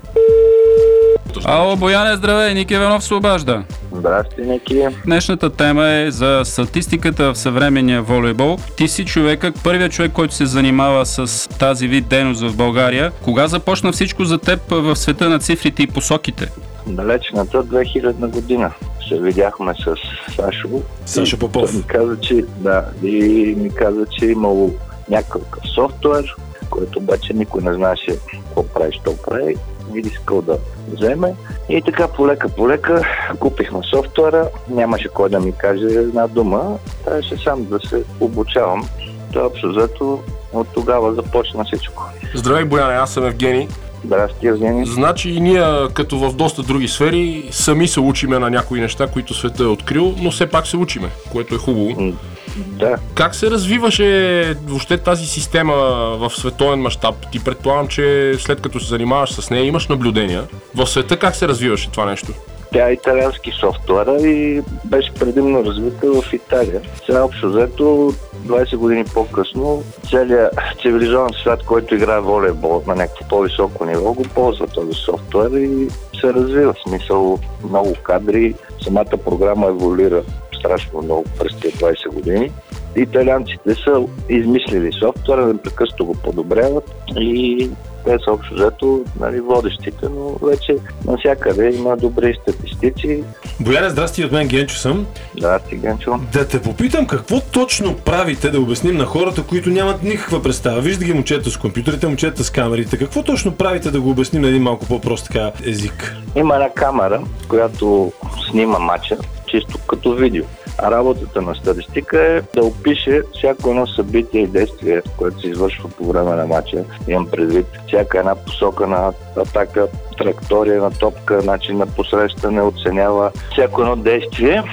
Ало, 1.45 1.75
Бояне, 1.75 2.15
здравей, 2.15 2.53
Ники 2.53 2.73
Иванов 2.73 3.03
се 3.03 3.13
обажда. 3.13 3.63
Здрасти, 3.95 4.41
Ники. 4.41 4.85
Днешната 5.05 5.49
тема 5.49 5.87
е 5.87 6.11
за 6.11 6.41
статистиката 6.45 7.33
в 7.33 7.37
съвременния 7.37 8.01
волейбол. 8.01 8.57
Ти 8.77 8.87
си 8.87 9.05
човека, 9.05 9.51
първият 9.63 9.91
човек, 9.91 10.11
който 10.11 10.33
се 10.33 10.45
занимава 10.45 11.05
с 11.05 11.49
тази 11.49 11.87
вид 11.87 12.07
дейност 12.07 12.41
в 12.41 12.55
България. 12.55 13.11
Кога 13.23 13.47
започна 13.47 13.91
всичко 13.91 14.25
за 14.25 14.37
теб 14.37 14.59
в 14.69 14.95
света 14.95 15.29
на 15.29 15.39
цифрите 15.39 15.83
и 15.83 15.87
посоките? 15.87 16.51
Далечната 16.87 17.63
2000 17.63 18.13
година 18.13 18.71
се 19.09 19.19
видяхме 19.19 19.73
с 19.73 19.95
Сашо. 20.35 20.81
Сашо 21.05 21.39
Попов. 21.39 21.73
Ми 21.73 21.83
каза, 21.83 22.19
че, 22.19 22.45
да, 22.57 22.85
и 23.03 23.55
ми 23.57 23.69
каза, 23.69 24.05
че 24.19 24.25
е 24.25 24.29
имало 24.29 24.71
някакъв 25.09 25.63
софтуер, 25.75 26.35
който 26.69 26.99
обаче 26.99 27.33
никой 27.33 27.61
не 27.61 27.73
знаеше 27.73 28.19
какво 28.31 28.63
прави, 28.67 28.91
що 29.01 29.17
прави 29.17 29.55
и 29.95 29.99
искал 29.99 30.41
да 30.41 30.57
вземе. 30.91 31.35
И 31.69 31.81
така 31.81 32.07
полека 32.07 32.49
полека 32.49 33.01
купихме 33.39 33.79
софтуера, 33.93 34.49
нямаше 34.69 35.07
кой 35.07 35.29
да 35.29 35.39
ми 35.39 35.51
каже 35.51 35.85
една 35.85 36.27
дума, 36.27 36.77
трябваше 37.05 37.37
сам 37.37 37.65
да 37.65 37.79
се 37.79 38.03
обучавам. 38.19 38.89
Това 39.33 39.45
общо 39.45 39.69
взето 39.69 40.19
от 40.53 40.67
тогава 40.73 41.13
започна 41.13 41.65
всичко. 41.65 42.03
Здравей, 42.35 42.65
Бояне, 42.65 42.93
аз 42.93 43.13
съм 43.13 43.25
Евгений. 43.25 43.67
Здрасти, 44.05 44.47
Евгений. 44.47 44.85
Значи 44.85 45.29
и 45.29 45.39
ние, 45.39 45.63
като 45.93 46.17
в 46.17 46.33
доста 46.33 46.63
други 46.63 46.87
сфери, 46.87 47.49
сами 47.51 47.87
се 47.87 47.99
учиме 47.99 48.39
на 48.39 48.49
някои 48.49 48.81
неща, 48.81 49.07
които 49.07 49.33
света 49.33 49.63
е 49.63 49.67
открил, 49.67 50.15
но 50.17 50.31
все 50.31 50.47
пак 50.47 50.67
се 50.67 50.77
учиме, 50.77 51.09
което 51.31 51.55
е 51.55 51.57
хубаво. 51.57 52.13
Да. 52.57 52.97
Как 53.15 53.35
се 53.35 53.51
развиваше 53.51 54.55
въобще 54.65 54.97
тази 54.97 55.25
система 55.25 55.73
в 56.19 56.29
световен 56.29 56.79
мащаб? 56.79 57.15
Ти 57.31 57.43
предполагам, 57.43 57.87
че 57.87 58.33
след 58.39 58.61
като 58.61 58.79
се 58.79 58.87
занимаваш 58.87 59.31
с 59.31 59.49
нея, 59.49 59.65
имаш 59.65 59.87
наблюдения. 59.87 60.43
В 60.75 60.87
света 60.87 61.17
как 61.17 61.35
се 61.35 61.47
развиваше 61.47 61.91
това 61.91 62.05
нещо? 62.05 62.33
Тя 62.73 62.89
е 62.89 62.93
италиански 62.93 63.51
софтуера 63.59 64.21
и 64.21 64.61
беше 64.85 65.13
предимно 65.13 65.65
развита 65.65 66.21
в 66.21 66.33
Италия. 66.33 66.81
Сега 67.05 67.23
общо 67.23 67.49
взето 67.49 68.13
20 68.45 68.75
години 68.75 69.05
по-късно 69.13 69.83
целият 70.09 70.53
цивилизован 70.81 71.29
свят, 71.41 71.63
който 71.65 71.95
играе 71.95 72.19
волейбол 72.19 72.83
на 72.87 72.95
някакво 72.95 73.27
по-високо 73.27 73.85
ниво, 73.85 74.13
го 74.13 74.23
ползва 74.23 74.67
този 74.67 74.93
софтуер 74.93 75.51
и 75.51 75.87
се 76.21 76.33
развива. 76.33 76.73
В 76.73 76.89
смисъл 76.89 77.39
много 77.63 77.93
кадри, 78.03 78.55
самата 78.83 79.17
програма 79.25 79.67
еволюира 79.67 80.23
страшно 80.59 81.01
много 81.01 81.25
през 81.39 81.59
тези 81.59 81.73
20 81.73 82.13
години. 82.13 82.51
Италианците 82.95 83.75
са 83.75 84.05
измислили 84.29 84.91
софтуера, 84.99 85.45
непрекъснато 85.45 86.05
го 86.05 86.13
подобряват 86.13 86.95
и 87.19 87.69
те 88.07 88.17
са 88.23 88.31
общо 88.31 88.53
взето 88.53 89.03
нали, 89.19 89.39
водещите, 89.39 90.09
но 90.09 90.47
вече 90.47 90.75
навсякъде 91.05 91.75
има 91.75 91.97
добри 91.97 92.37
статистици. 92.41 93.23
Бояне, 93.59 93.89
здрасти, 93.89 94.25
от 94.25 94.31
мен 94.31 94.47
Генчо 94.47 94.75
съм. 94.75 95.05
Здрасти, 95.37 95.75
Генчо. 95.75 96.19
Да 96.33 96.47
те 96.47 96.61
попитам 96.61 97.07
какво 97.07 97.39
точно 97.39 97.95
правите 97.95 98.49
да 98.49 98.59
обясним 98.59 98.97
на 98.97 99.05
хората, 99.05 99.43
които 99.43 99.69
нямат 99.69 100.03
никаква 100.03 100.41
представа. 100.43 100.81
Вижда 100.81 101.05
ги 101.05 101.13
момчета 101.13 101.49
с 101.51 101.57
компютрите, 101.57 102.07
момчета 102.07 102.43
с 102.43 102.49
камерите. 102.49 102.97
Какво 102.97 103.23
точно 103.23 103.51
правите 103.51 103.91
да 103.91 104.01
го 104.01 104.09
обясним 104.09 104.41
на 104.41 104.47
един 104.47 104.63
малко 104.63 104.85
по-прост 104.85 105.25
така 105.25 105.51
език? 105.65 106.15
Има 106.35 106.55
една 106.55 106.69
камера, 106.69 107.21
която 107.47 108.11
снима 108.49 108.79
матча, 108.79 109.17
чисто 109.47 109.77
като 109.87 110.13
видео. 110.13 110.43
А 110.77 110.91
работата 110.91 111.41
на 111.41 111.55
статистика 111.55 112.23
е 112.23 112.41
да 112.41 112.65
опише 112.65 113.21
всяко 113.37 113.69
едно 113.69 113.87
събитие 113.87 114.41
и 114.41 114.47
действие, 114.47 115.01
което 115.17 115.41
се 115.41 115.47
извършва 115.47 115.89
по 115.89 116.05
време 116.05 116.35
на 116.35 116.47
матча. 116.47 116.83
Имам 117.07 117.27
предвид 117.31 117.65
всяка 117.87 118.19
една 118.19 118.35
посока 118.35 118.87
на 118.87 119.13
атака, 119.35 119.87
траектория 120.17 120.81
на 120.81 120.91
топка, 120.91 121.41
начин 121.43 121.77
на 121.77 121.87
посрещане, 121.87 122.61
оценява 122.61 123.31
всяко 123.51 123.81
едно 123.81 123.95
действие 123.95 124.63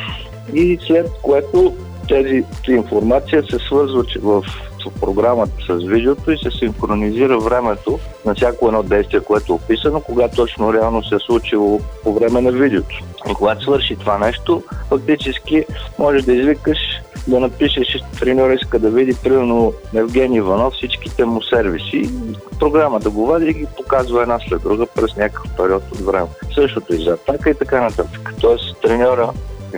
и 0.54 0.78
след 0.86 1.10
което 1.22 1.74
тези 2.08 2.44
информация 2.68 3.42
се 3.42 3.58
свързва 3.58 4.04
в 4.22 4.42
в 4.90 5.00
програмата 5.00 5.52
с 5.68 5.84
видеото 5.84 6.30
и 6.30 6.38
се 6.38 6.50
синхронизира 6.50 7.38
времето 7.38 7.98
на 8.24 8.34
всяко 8.34 8.66
едно 8.66 8.82
действие, 8.82 9.20
което 9.20 9.52
е 9.52 9.56
описано, 9.56 10.00
когато 10.00 10.36
точно 10.36 10.72
реално 10.72 11.04
се 11.04 11.14
е 11.14 11.18
случило 11.26 11.80
по 12.02 12.14
време 12.14 12.40
на 12.40 12.52
видеото. 12.52 13.00
И 13.30 13.34
когато 13.34 13.62
свърши 13.62 13.96
това 13.96 14.18
нещо, 14.18 14.62
фактически 14.88 15.64
можеш 15.98 16.22
да 16.22 16.32
извикаш 16.32 16.78
да 17.26 17.40
напишеш, 17.40 18.02
треньор 18.20 18.50
иска 18.50 18.78
да 18.78 18.90
види, 18.90 19.14
примерно, 19.22 19.72
Евгений 19.94 20.38
Иванов, 20.38 20.74
всичките 20.74 21.24
му 21.24 21.42
сервиси. 21.42 22.10
Програмата 22.60 23.10
го 23.10 23.26
вади 23.26 23.46
и 23.50 23.54
ги 23.54 23.66
показва 23.76 24.22
една 24.22 24.38
след 24.48 24.62
друга 24.62 24.86
през 24.86 25.16
някакъв 25.16 25.50
период 25.56 25.82
от 25.92 26.00
време. 26.00 26.26
Същото 26.54 26.94
и 26.94 27.04
за 27.04 27.10
атака 27.10 27.50
и 27.50 27.54
така 27.54 27.80
нататък. 27.80 28.34
Тоест, 28.40 28.80
треньора 28.82 29.30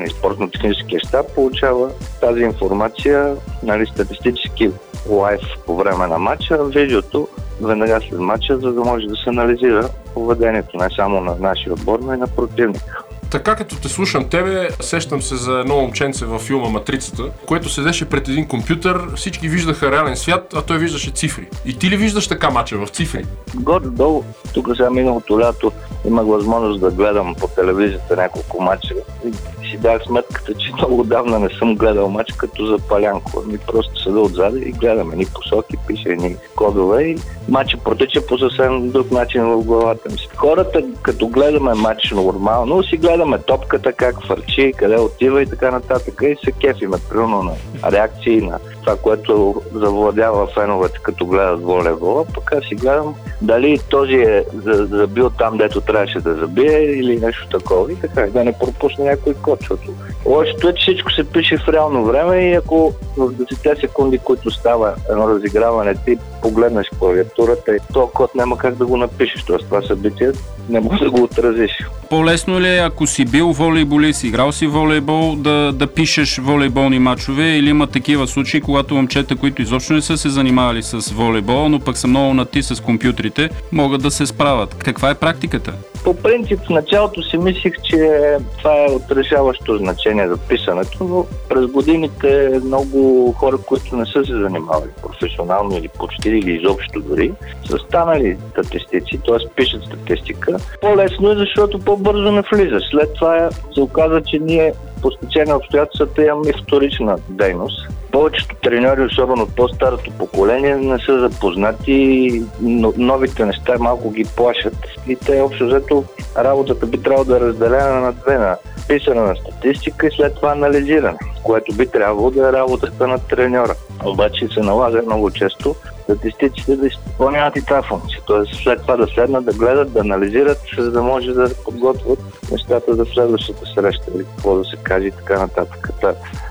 и 0.06 0.10
спортно-техническия 0.10 1.00
щаб 1.00 1.34
получава 1.34 1.90
тази 2.20 2.40
информация, 2.40 3.36
нали, 3.62 3.86
статистически 3.86 4.70
лайф 5.08 5.40
по 5.66 5.76
време 5.76 6.06
на 6.06 6.18
матча, 6.18 6.64
видеото 6.64 7.28
веднага 7.62 8.00
след 8.08 8.20
матча, 8.20 8.58
за 8.58 8.72
да 8.72 8.84
може 8.84 9.06
да 9.06 9.16
се 9.16 9.30
анализира 9.30 9.88
поведението 10.14 10.76
не 10.76 10.88
само 10.96 11.20
на 11.20 11.36
нашия 11.40 11.72
отбор, 11.72 11.98
но 12.02 12.14
и 12.14 12.16
на 12.16 12.26
противника. 12.26 13.02
Така 13.30 13.56
като 13.56 13.76
те 13.76 13.88
слушам 13.88 14.28
тебе, 14.28 14.68
сещам 14.80 15.22
се 15.22 15.36
за 15.36 15.52
едно 15.60 15.76
момченце 15.76 16.24
във 16.24 16.42
филма 16.42 16.68
Матрицата, 16.68 17.22
което 17.46 17.68
седеше 17.68 18.08
пред 18.08 18.28
един 18.28 18.48
компютър, 18.48 19.14
всички 19.16 19.48
виждаха 19.48 19.92
реален 19.92 20.16
свят, 20.16 20.54
а 20.56 20.62
той 20.62 20.78
виждаше 20.78 21.10
цифри. 21.10 21.48
И 21.66 21.78
ти 21.78 21.90
ли 21.90 21.96
виждаш 21.96 22.28
така 22.28 22.50
мача 22.50 22.78
в 22.78 22.88
цифри? 22.88 23.24
Горе-долу, 23.54 24.24
тук 24.54 24.68
сега 24.76 24.90
миналото 24.90 25.40
лято 25.40 25.72
имах 26.06 26.26
възможност 26.26 26.80
да 26.80 26.90
гледам 26.90 27.34
по 27.34 27.48
телевизията 27.48 28.16
няколко 28.16 28.62
мача 28.62 28.94
и 29.24 29.32
си 29.70 29.76
дах 29.76 30.02
сметката, 30.06 30.54
че 30.54 30.72
много 30.72 31.04
давна 31.04 31.38
не 31.38 31.48
съм 31.58 31.76
гледал 31.76 32.08
мач 32.08 32.32
като 32.36 32.66
за 32.66 32.78
палянко. 32.78 33.42
Ми 33.46 33.58
просто 33.58 34.02
седа 34.02 34.20
отзади 34.20 34.60
и 34.60 34.72
гледаме 34.72 35.16
ни 35.16 35.26
посоки, 35.34 35.76
пише 35.86 36.08
ни 36.08 36.36
кодове 36.56 37.02
и 37.02 37.18
матча 37.48 37.76
протича 37.84 38.26
по 38.26 38.38
съвсем 38.38 38.90
друг 38.90 39.10
начин 39.10 39.44
в 39.44 39.64
главата 39.64 40.08
ми. 40.12 40.18
Хората, 40.36 40.82
като 41.02 41.28
гледаме 41.28 41.74
матч 41.74 42.10
нормално, 42.10 42.82
си 42.82 42.96
гледаме 43.16 43.38
топката, 43.38 43.92
как 43.92 44.26
фърчи, 44.26 44.72
къде 44.76 44.96
отива 44.96 45.42
и 45.42 45.46
така 45.46 45.70
нататък. 45.70 46.22
И 46.22 46.36
се 46.44 46.52
кефиме, 46.52 46.96
примерно 47.08 47.42
на 47.42 47.52
реакции, 47.92 48.40
на 48.40 48.58
това, 48.86 48.98
което 48.98 49.62
завладява 49.74 50.46
феновете, 50.46 50.98
като 51.02 51.26
гледат 51.26 51.62
волейбола. 51.62 52.24
Пък 52.34 52.52
аз 52.52 52.64
си 52.64 52.74
гледам 52.74 53.14
дали 53.42 53.78
този 53.88 54.14
е 54.14 54.44
забил 54.90 55.30
там, 55.30 55.56
дето 55.58 55.80
трябваше 55.80 56.20
да 56.20 56.34
забие 56.34 56.78
или 56.78 57.20
нещо 57.20 57.48
такова. 57.48 57.92
И 57.92 57.96
така, 57.96 58.26
да 58.26 58.44
не 58.44 58.58
пропусне 58.58 59.04
някой 59.04 59.34
код, 59.34 59.58
защото 59.60 59.92
лошото 60.26 60.68
е, 60.68 60.74
че 60.74 60.82
всичко 60.82 61.12
се 61.12 61.24
пише 61.24 61.58
в 61.58 61.68
реално 61.68 62.04
време 62.04 62.50
и 62.50 62.54
ако 62.54 62.92
в 63.16 63.32
10 63.32 63.80
секунди, 63.80 64.18
които 64.18 64.50
става 64.50 64.94
едно 65.10 65.28
разиграване, 65.28 65.94
ти 65.94 66.18
погледнеш 66.42 66.86
клавиатурата 66.98 67.76
и 67.76 67.78
този 67.92 68.12
код 68.12 68.34
няма 68.34 68.58
как 68.58 68.74
да 68.74 68.86
го 68.86 68.96
напишеш. 68.96 69.42
Тоест 69.42 69.64
това 69.64 69.82
събитие 69.82 70.32
не 70.68 70.80
може 70.80 71.04
да 71.04 71.10
го 71.10 71.22
отразиш. 71.22 71.70
По-лесно 72.10 72.60
ли 72.60 72.68
е, 72.68 72.78
ако 72.78 73.06
си 73.06 73.24
бил 73.24 73.52
волейболист, 73.52 74.24
играл 74.24 74.52
си 74.52 74.66
волейбол, 74.66 75.36
да, 75.36 75.72
да 75.72 75.86
пишеш 75.86 76.38
волейболни 76.38 76.98
матчове 76.98 77.44
или 77.44 77.70
има 77.70 77.86
такива 77.86 78.26
случаи, 78.26 78.60
когато 78.60 78.75
момчета, 78.90 79.36
които 79.36 79.62
изобщо 79.62 79.92
не 79.92 80.00
са 80.00 80.16
се 80.16 80.28
занимавали 80.28 80.82
с 80.82 81.12
волейбол, 81.12 81.68
но 81.68 81.80
пък 81.80 81.96
са 81.96 82.06
много 82.06 82.34
нати 82.34 82.62
с 82.62 82.82
компютрите, 82.82 83.50
могат 83.72 84.02
да 84.02 84.10
се 84.10 84.26
справят. 84.26 84.74
Каква 84.74 85.10
е 85.10 85.14
практиката? 85.14 85.72
По 86.04 86.16
принцип 86.16 86.60
в 86.66 86.70
началото 86.70 87.22
си 87.22 87.38
мислих, 87.38 87.74
че 87.82 88.20
това 88.58 88.72
е 88.72 88.92
отрешаващо 88.92 89.78
значение 89.78 90.28
за 90.28 90.36
писането, 90.36 91.04
но 91.04 91.26
през 91.48 91.66
годините 91.66 92.60
много 92.64 93.32
хора, 93.32 93.56
които 93.66 93.96
не 93.96 94.06
са 94.06 94.24
се 94.24 94.32
занимавали 94.32 94.90
професионално 95.02 95.76
или 95.76 95.88
почти 95.88 96.28
или 96.28 96.52
изобщо 96.52 97.00
дори, 97.00 97.32
са 97.68 97.78
станали 97.78 98.36
статистици, 98.50 99.20
т.е. 99.26 99.48
пишат 99.56 99.82
статистика. 99.84 100.56
По-лесно 100.80 101.30
е, 101.30 101.36
защото 101.36 101.78
по-бързо 101.78 102.32
не 102.32 102.42
влизаш. 102.52 102.82
След 102.90 103.14
това 103.14 103.50
се 103.74 103.80
оказа, 103.80 104.22
че 104.22 104.38
ние 104.38 104.72
по 105.02 105.10
стечение 105.10 105.52
на 105.52 105.56
обстоятелствата 105.56 106.24
имаме 106.24 106.52
вторична 106.62 107.16
дейност. 107.28 107.88
Повечето 108.12 108.56
треньори, 108.62 109.02
особено 109.02 109.42
от 109.42 109.56
по-старото 109.56 110.10
поколение, 110.18 110.76
не 110.76 110.98
са 110.98 111.28
запознати, 111.28 112.42
но 112.60 112.92
новите 112.96 113.44
неща 113.44 113.74
малко 113.78 114.10
ги 114.10 114.24
плашат. 114.36 114.76
И 115.08 115.16
те 115.16 115.40
общо 115.40 115.66
взето 115.66 116.04
работата 116.38 116.86
би 116.86 117.02
трябвало 117.02 117.24
да 117.24 117.36
е 117.36 117.40
разделена 117.40 118.00
на 118.00 118.12
две, 118.12 118.38
на 118.38 118.56
писане 118.88 119.20
на 119.20 119.34
статистика 119.36 120.06
и 120.06 120.10
след 120.16 120.34
това 120.34 120.52
анализиране, 120.52 121.18
което 121.42 121.74
би 121.74 121.86
трябвало 121.86 122.30
да 122.30 122.48
е 122.48 122.52
работата 122.52 123.06
на 123.06 123.18
треньора. 123.18 123.74
Обаче 124.04 124.48
се 124.48 124.60
налага 124.60 125.02
много 125.02 125.30
често 125.30 125.74
статистиците 126.06 126.76
да 126.76 126.86
изпълняват 126.86 127.56
и 127.56 127.64
тази 127.64 127.88
функция. 127.88 128.20
Тоест 128.26 128.54
след 128.54 128.82
това 128.82 128.96
да 128.96 129.06
седнат, 129.06 129.44
да 129.44 129.52
гледат, 129.52 129.92
да 129.92 130.00
анализират, 130.00 130.58
за 130.78 130.90
да 130.90 131.02
може 131.02 131.32
да 131.32 131.54
подготвят 131.64 132.18
нещата 132.52 132.94
за 132.94 133.04
следващата 133.04 133.66
среща 133.74 134.10
или 134.14 134.24
какво 134.24 134.56
да 134.56 134.64
се 134.64 134.76
каже 134.76 135.06
и 135.06 135.10
така 135.10 135.38
нататък. 135.38 135.90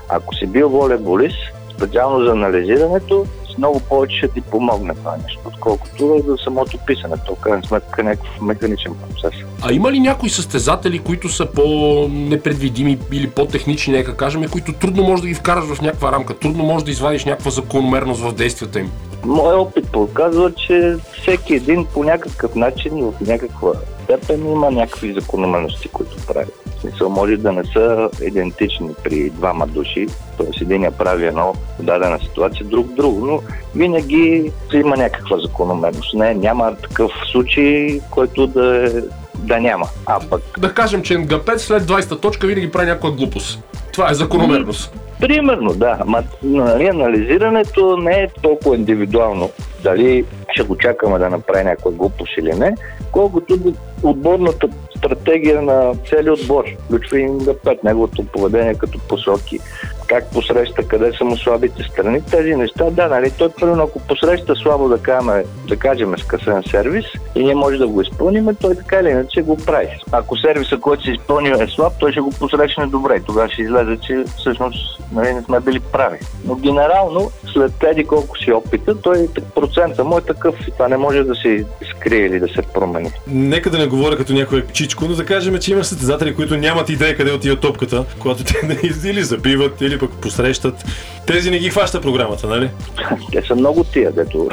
Ако 0.08 0.34
си 0.34 0.46
бил 0.46 0.68
волейболист, 0.68 1.38
специално 1.76 2.24
за 2.24 2.30
анализирането, 2.30 3.26
много 3.58 3.80
повече 3.80 4.16
ще 4.16 4.28
ти 4.28 4.40
помогне 4.40 4.94
това 4.94 5.16
нещо, 5.24 5.40
отколкото 5.46 6.22
за 6.26 6.36
самото 6.44 6.78
писане. 6.86 7.14
То, 7.26 7.34
крайна 7.34 7.64
сметка, 7.64 8.00
е 8.00 8.04
някакъв 8.04 8.40
механичен 8.40 8.94
процес. 8.94 9.40
А 9.62 9.72
има 9.72 9.92
ли 9.92 10.00
някои 10.00 10.30
състезатели, 10.30 10.98
които 10.98 11.28
са 11.28 11.46
по-непредвидими 11.46 12.98
или 13.12 13.30
по-технични, 13.30 13.92
нека 13.92 14.16
кажем, 14.16 14.48
които 14.48 14.72
трудно 14.72 15.02
можеш 15.02 15.22
да 15.22 15.28
ги 15.28 15.34
вкараш 15.34 15.64
в 15.64 15.82
някаква 15.82 16.12
рамка, 16.12 16.38
трудно 16.38 16.64
можеш 16.64 16.84
да 16.84 16.90
извадиш 16.90 17.24
някаква 17.24 17.50
закономерност 17.50 18.20
в 18.20 18.32
действията 18.32 18.80
им? 18.80 18.90
Моят 19.26 19.58
опит 19.58 19.92
показва, 19.92 20.52
че 20.52 20.96
всеки 21.12 21.54
един 21.54 21.86
по 21.94 22.04
някакъв 22.04 22.54
начин, 22.54 22.92
в 22.92 23.12
някаква 23.20 23.72
степен 24.04 24.52
има 24.52 24.70
някакви 24.70 25.12
закономерности, 25.12 25.88
които 25.88 26.16
прави. 26.26 26.50
В 26.76 26.80
смисъл 26.80 27.08
може 27.08 27.36
да 27.36 27.52
не 27.52 27.64
са 27.64 28.10
идентични 28.22 28.90
при 29.04 29.30
двама 29.30 29.66
души, 29.66 30.06
т.е. 30.38 30.64
един 30.64 30.82
я 30.82 30.90
прави 30.90 31.26
едно 31.26 31.52
в 31.78 31.82
дадена 31.82 32.18
ситуация, 32.18 32.66
друг 32.66 32.86
друго, 32.86 33.26
но 33.26 33.40
винаги 33.74 34.52
има 34.74 34.96
някаква 34.96 35.38
закономерност. 35.38 36.14
Не, 36.14 36.34
няма 36.34 36.76
такъв 36.76 37.12
случай, 37.32 38.00
който 38.10 38.46
да 38.46 38.86
е 38.86 38.90
да 39.38 39.60
няма. 39.60 39.86
А 40.06 40.20
пък... 40.30 40.42
Да 40.58 40.74
кажем, 40.74 41.02
че 41.02 41.18
Нгапет 41.18 41.60
след 41.60 41.82
20-та 41.82 42.16
точка 42.16 42.46
винаги 42.46 42.70
прави 42.70 42.86
някаква 42.86 43.10
глупост. 43.10 43.58
Това 43.96 44.10
е 44.10 44.14
закономерност. 44.14 44.98
Примерно, 45.20 45.74
да. 45.74 45.98
Ма, 46.06 46.22
нали, 46.42 46.86
анализирането 46.86 47.96
не 47.96 48.12
е 48.12 48.28
толкова 48.42 48.76
индивидуално. 48.76 49.50
Дали 49.82 50.24
ще 50.52 50.62
го 50.62 50.76
чакаме 50.76 51.18
да 51.18 51.30
направи 51.30 51.64
някаква 51.64 51.90
глупост 51.90 52.32
или 52.38 52.52
не, 52.52 52.74
колкото 53.12 53.58
отборната 54.02 54.68
стратегия 54.96 55.62
на 55.62 55.94
целият 56.08 56.40
отбор. 56.40 56.64
Включва 56.84 57.20
и 57.20 57.26
Нгапет, 57.26 57.84
неговото 57.84 58.24
поведение 58.24 58.74
като 58.74 58.98
посоки, 58.98 59.58
как 60.06 60.30
посреща, 60.32 60.88
къде 60.88 61.12
са 61.18 61.24
му 61.24 61.36
слабите 61.36 61.82
страни, 61.82 62.22
тези 62.30 62.54
неща, 62.54 62.84
да, 62.90 63.08
нали, 63.08 63.30
той 63.38 63.48
първо, 63.60 63.82
ако 63.82 64.00
посреща 64.00 64.56
слабо, 64.56 64.88
да 64.88 64.98
кажем, 64.98 65.44
да 65.68 65.76
кажем 65.76 66.14
скъсен 66.18 66.62
сервис 66.70 67.04
и 67.34 67.44
ние 67.44 67.54
може 67.54 67.78
да 67.78 67.88
го 67.88 68.02
изпълним, 68.02 68.48
той 68.60 68.74
така 68.74 68.96
или 68.96 69.08
иначе 69.08 69.42
го 69.42 69.56
прави. 69.56 69.88
Ако 70.12 70.36
сервиса, 70.36 70.78
който 70.80 71.04
се 71.04 71.10
изпълни 71.10 71.48
е 71.48 71.66
слаб, 71.68 71.92
той 71.98 72.12
ще 72.12 72.20
го 72.20 72.30
посрещне 72.30 72.86
добре. 72.86 73.20
Тогава 73.26 73.48
ще 73.48 73.62
излезе, 73.62 73.96
че 74.06 74.24
всъщност 74.38 75.00
нали, 75.12 75.34
не 75.34 75.42
сме 75.42 75.60
били 75.60 75.80
прави. 75.80 76.18
Но 76.44 76.54
генерално, 76.54 77.30
след 77.52 77.72
тези 77.80 78.04
колко 78.04 78.38
си 78.38 78.52
опита, 78.52 79.00
той 79.00 79.28
процента 79.54 80.04
му 80.04 80.18
е 80.18 80.20
такъв 80.20 80.54
това 80.72 80.88
не 80.88 80.96
може 80.96 81.22
да 81.22 81.34
се 81.34 81.64
скрие 81.90 82.26
или 82.26 82.40
да 82.40 82.48
се 82.48 82.62
промени. 82.74 83.10
Нека 83.26 83.70
да 83.70 83.78
не 83.78 83.86
говоря 83.86 84.16
като 84.16 84.32
някой 84.32 84.64
чичко, 84.72 85.04
но 85.04 85.14
да 85.14 85.24
кажем, 85.24 85.58
че 85.58 85.72
има 85.72 85.84
състезатели, 85.84 86.34
които 86.34 86.56
нямат 86.56 86.88
идея 86.88 87.16
къде 87.16 87.32
отива 87.32 87.56
топката, 87.56 88.04
когато 88.18 88.44
те 88.44 88.80
или 89.08 89.22
забиват, 89.22 89.80
или 89.80 89.95
или 89.96 90.08
пък 90.08 90.10
посрещат. 90.20 90.84
Тези 91.26 91.50
не 91.50 91.58
ги 91.58 91.70
хваща 91.70 92.00
програмата, 92.00 92.46
нали? 92.46 92.70
Те 93.32 93.42
са 93.42 93.54
много 93.54 93.84
тия, 93.84 94.12
дето... 94.12 94.48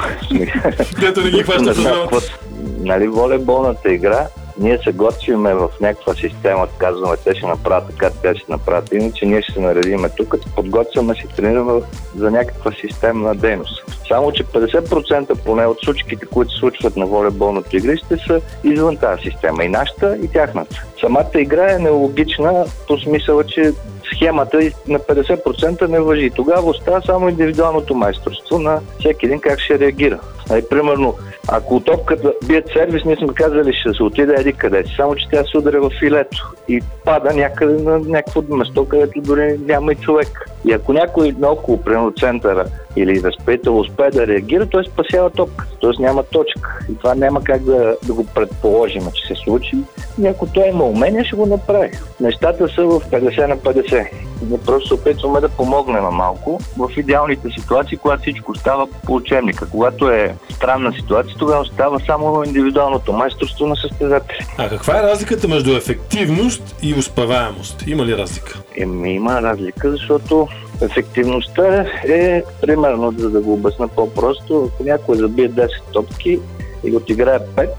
дето 1.00 1.22
не 1.22 1.30
ги 1.30 1.44
хваща 1.44 1.74
програмата. 1.74 2.40
Нали, 2.80 3.08
волейболната 3.08 3.94
игра 3.94 4.28
ние 4.60 4.80
се 4.84 4.92
готвиме 4.92 5.54
в 5.54 5.70
някаква 5.82 6.16
система, 6.16 6.68
казваме, 6.78 7.18
те 7.18 7.36
ще 7.36 7.48
направят 7.48 7.90
така, 7.90 8.10
те 8.22 8.36
ще 8.36 8.52
направят 8.52 8.94
иначе, 8.94 9.26
ние 9.26 9.42
ще 9.42 9.54
се 9.54 9.60
наредиме 9.60 10.10
тук, 10.10 10.36
подготвяме 10.56 11.16
се, 11.16 11.28
тренираме 11.36 11.82
за 12.16 12.32
някаква 12.32 12.72
системна 12.72 13.36
дейност. 13.36 13.84
Само, 14.08 14.32
че 14.32 14.44
50% 14.44 15.44
поне 15.46 15.66
от 15.66 15.78
случките, 15.84 16.26
които 16.26 16.52
се 16.52 16.60
случват 16.60 16.98
на 16.98 17.06
волейболното 17.06 17.78
игрище, 17.78 18.18
са 18.28 18.42
извън 18.64 18.98
тази 18.98 19.22
система. 19.22 19.64
И 19.64 19.70
нашата, 19.70 20.18
и 20.24 20.28
тяхната. 20.28 20.84
Самата 21.00 21.32
игра 21.36 21.74
е 21.74 21.80
нелогична 21.80 22.66
по 22.88 22.98
смисъла, 22.98 23.44
че 23.44 23.72
схемата 24.16 24.58
на 24.88 25.00
50% 25.00 25.88
не 25.88 26.00
въжи. 26.00 26.30
Тогава 26.36 26.70
остава 26.70 27.02
само 27.02 27.30
индивидуалното 27.30 27.96
майсторство 27.96 28.60
на 28.60 28.80
всеки 29.00 29.26
един 29.26 29.40
как 29.40 29.60
ще 29.60 29.80
реагира. 29.80 30.20
Ай, 30.50 30.62
примерно, 30.70 31.16
ако 31.48 31.80
топката 31.80 32.34
бият 32.46 32.66
сервис, 32.74 33.06
ние 33.06 33.16
сме 33.16 33.34
казали, 33.34 33.74
ще 33.74 33.94
се 33.94 34.04
отиде 34.04 34.36
еди 34.38 34.54
къде 34.54 34.84
си, 34.84 34.94
само 34.96 35.16
че 35.16 35.28
тя 35.32 35.44
се 35.44 35.58
ударя 35.58 35.82
в 35.82 35.92
филето 36.00 36.54
и 36.68 36.82
пада 37.06 37.34
някъде 37.34 37.84
на 37.84 38.00
някакво 38.00 38.56
место, 38.56 38.88
където 38.88 39.22
дори 39.22 39.58
няма 39.58 39.92
и 39.92 39.96
човек. 39.96 40.50
И 40.66 40.74
ако 40.74 40.94
някой 40.94 41.36
наоколо, 41.40 41.82
примерно 41.82 42.14
центъра 42.20 42.66
или 42.96 43.24
разпител 43.24 43.80
успее 43.80 44.10
да 44.10 44.28
реагира, 44.28 44.66
той 44.66 44.86
спасява 44.86 45.30
топката, 45.30 45.72
т.е. 45.82 46.02
няма 46.02 46.24
точка. 46.24 46.80
И 46.92 46.98
това 46.98 47.16
няма 47.16 47.44
как 47.44 47.64
да, 47.64 47.96
да 48.04 48.14
го 48.14 48.26
предположим, 48.26 49.04
че 49.14 49.28
се 49.28 49.42
случи. 49.44 49.78
И 50.22 50.28
ако 50.28 50.48
той 50.48 50.68
има 50.68 50.84
умение, 50.84 51.24
ще 51.24 51.36
го 51.36 51.46
направи. 51.46 51.92
Нещата 52.20 52.68
са 52.68 52.86
в 52.86 53.00
50 53.00 53.48
на 53.48 53.58
50. 53.58 54.08
Ние 54.50 54.58
просто 54.66 54.88
се 54.88 54.94
опитваме 54.94 55.40
да 55.40 55.50
помогнем 55.50 56.04
малко 56.04 56.60
в 56.78 56.90
идеалните 56.98 57.50
ситуации, 57.60 57.98
когато 57.98 58.22
всичко 58.22 58.56
става 58.56 58.88
по 59.06 59.16
учебника. 59.16 59.70
Когато 59.70 60.10
е 60.10 60.36
странна 60.50 60.94
ситуация, 60.94 61.36
тогава 61.40 61.66
става 61.66 62.00
само 62.06 62.44
индивидуалното 62.44 63.14
майсторство 63.14 63.68
на 63.68 63.76
състезатели. 63.76 64.46
А 64.58 64.70
каква 64.70 65.00
е 65.00 65.04
разликата 65.04 65.48
между 65.48 65.78
ефективност 65.78 66.76
и 66.82 66.94
успеваемост? 66.94 67.84
Има 67.88 68.06
ли 68.06 68.18
разлика? 68.18 68.60
Еми, 68.78 69.14
има 69.14 69.42
разлика, 69.42 69.92
защото 69.92 70.48
ефективността 70.82 71.86
е, 72.08 72.44
примерно, 72.62 73.14
за 73.18 73.30
да 73.30 73.42
го 73.42 73.54
обясна 73.54 73.88
по-просто, 73.88 74.72
ако 74.74 74.84
някой 74.84 75.18
забие 75.18 75.52
10 75.52 75.70
топки 75.94 76.40
и 76.84 76.96
отиграе 76.96 77.40
5, 77.40 77.70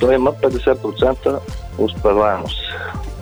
той 0.00 0.14
има 0.14 0.32
50% 0.32 1.38
успеваемост. 1.78 2.60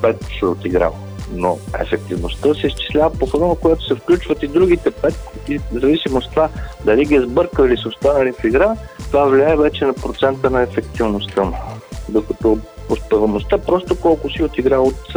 5 0.02 0.38
се 0.38 0.46
отиграл. 0.46 0.94
Но 1.32 1.58
ефективността 1.80 2.54
се 2.54 2.66
изчислява 2.66 3.10
по 3.10 3.26
формула, 3.26 3.56
която 3.56 3.86
се 3.86 3.94
включват 3.94 4.42
и 4.42 4.48
другите 4.48 4.90
5 4.90 5.14
и 5.48 5.60
зависимост 5.72 6.26
от 6.26 6.34
това 6.34 6.48
дали 6.84 7.04
ги 7.04 7.14
е 7.14 7.22
сбъркал 7.22 7.64
или 7.64 7.76
са 7.76 7.88
останали 7.88 8.32
в 8.32 8.44
игра, 8.44 8.76
това 9.10 9.24
влияе 9.24 9.56
вече 9.56 9.84
на 9.84 9.94
процента 9.94 10.50
на 10.50 10.62
ефективността 10.62 11.42
му. 11.44 11.56
Докато 12.08 12.58
успеваемостта 12.88 13.58
просто 13.58 14.00
колко 14.00 14.30
си 14.30 14.42
отиграл 14.42 14.84
от 14.84 15.16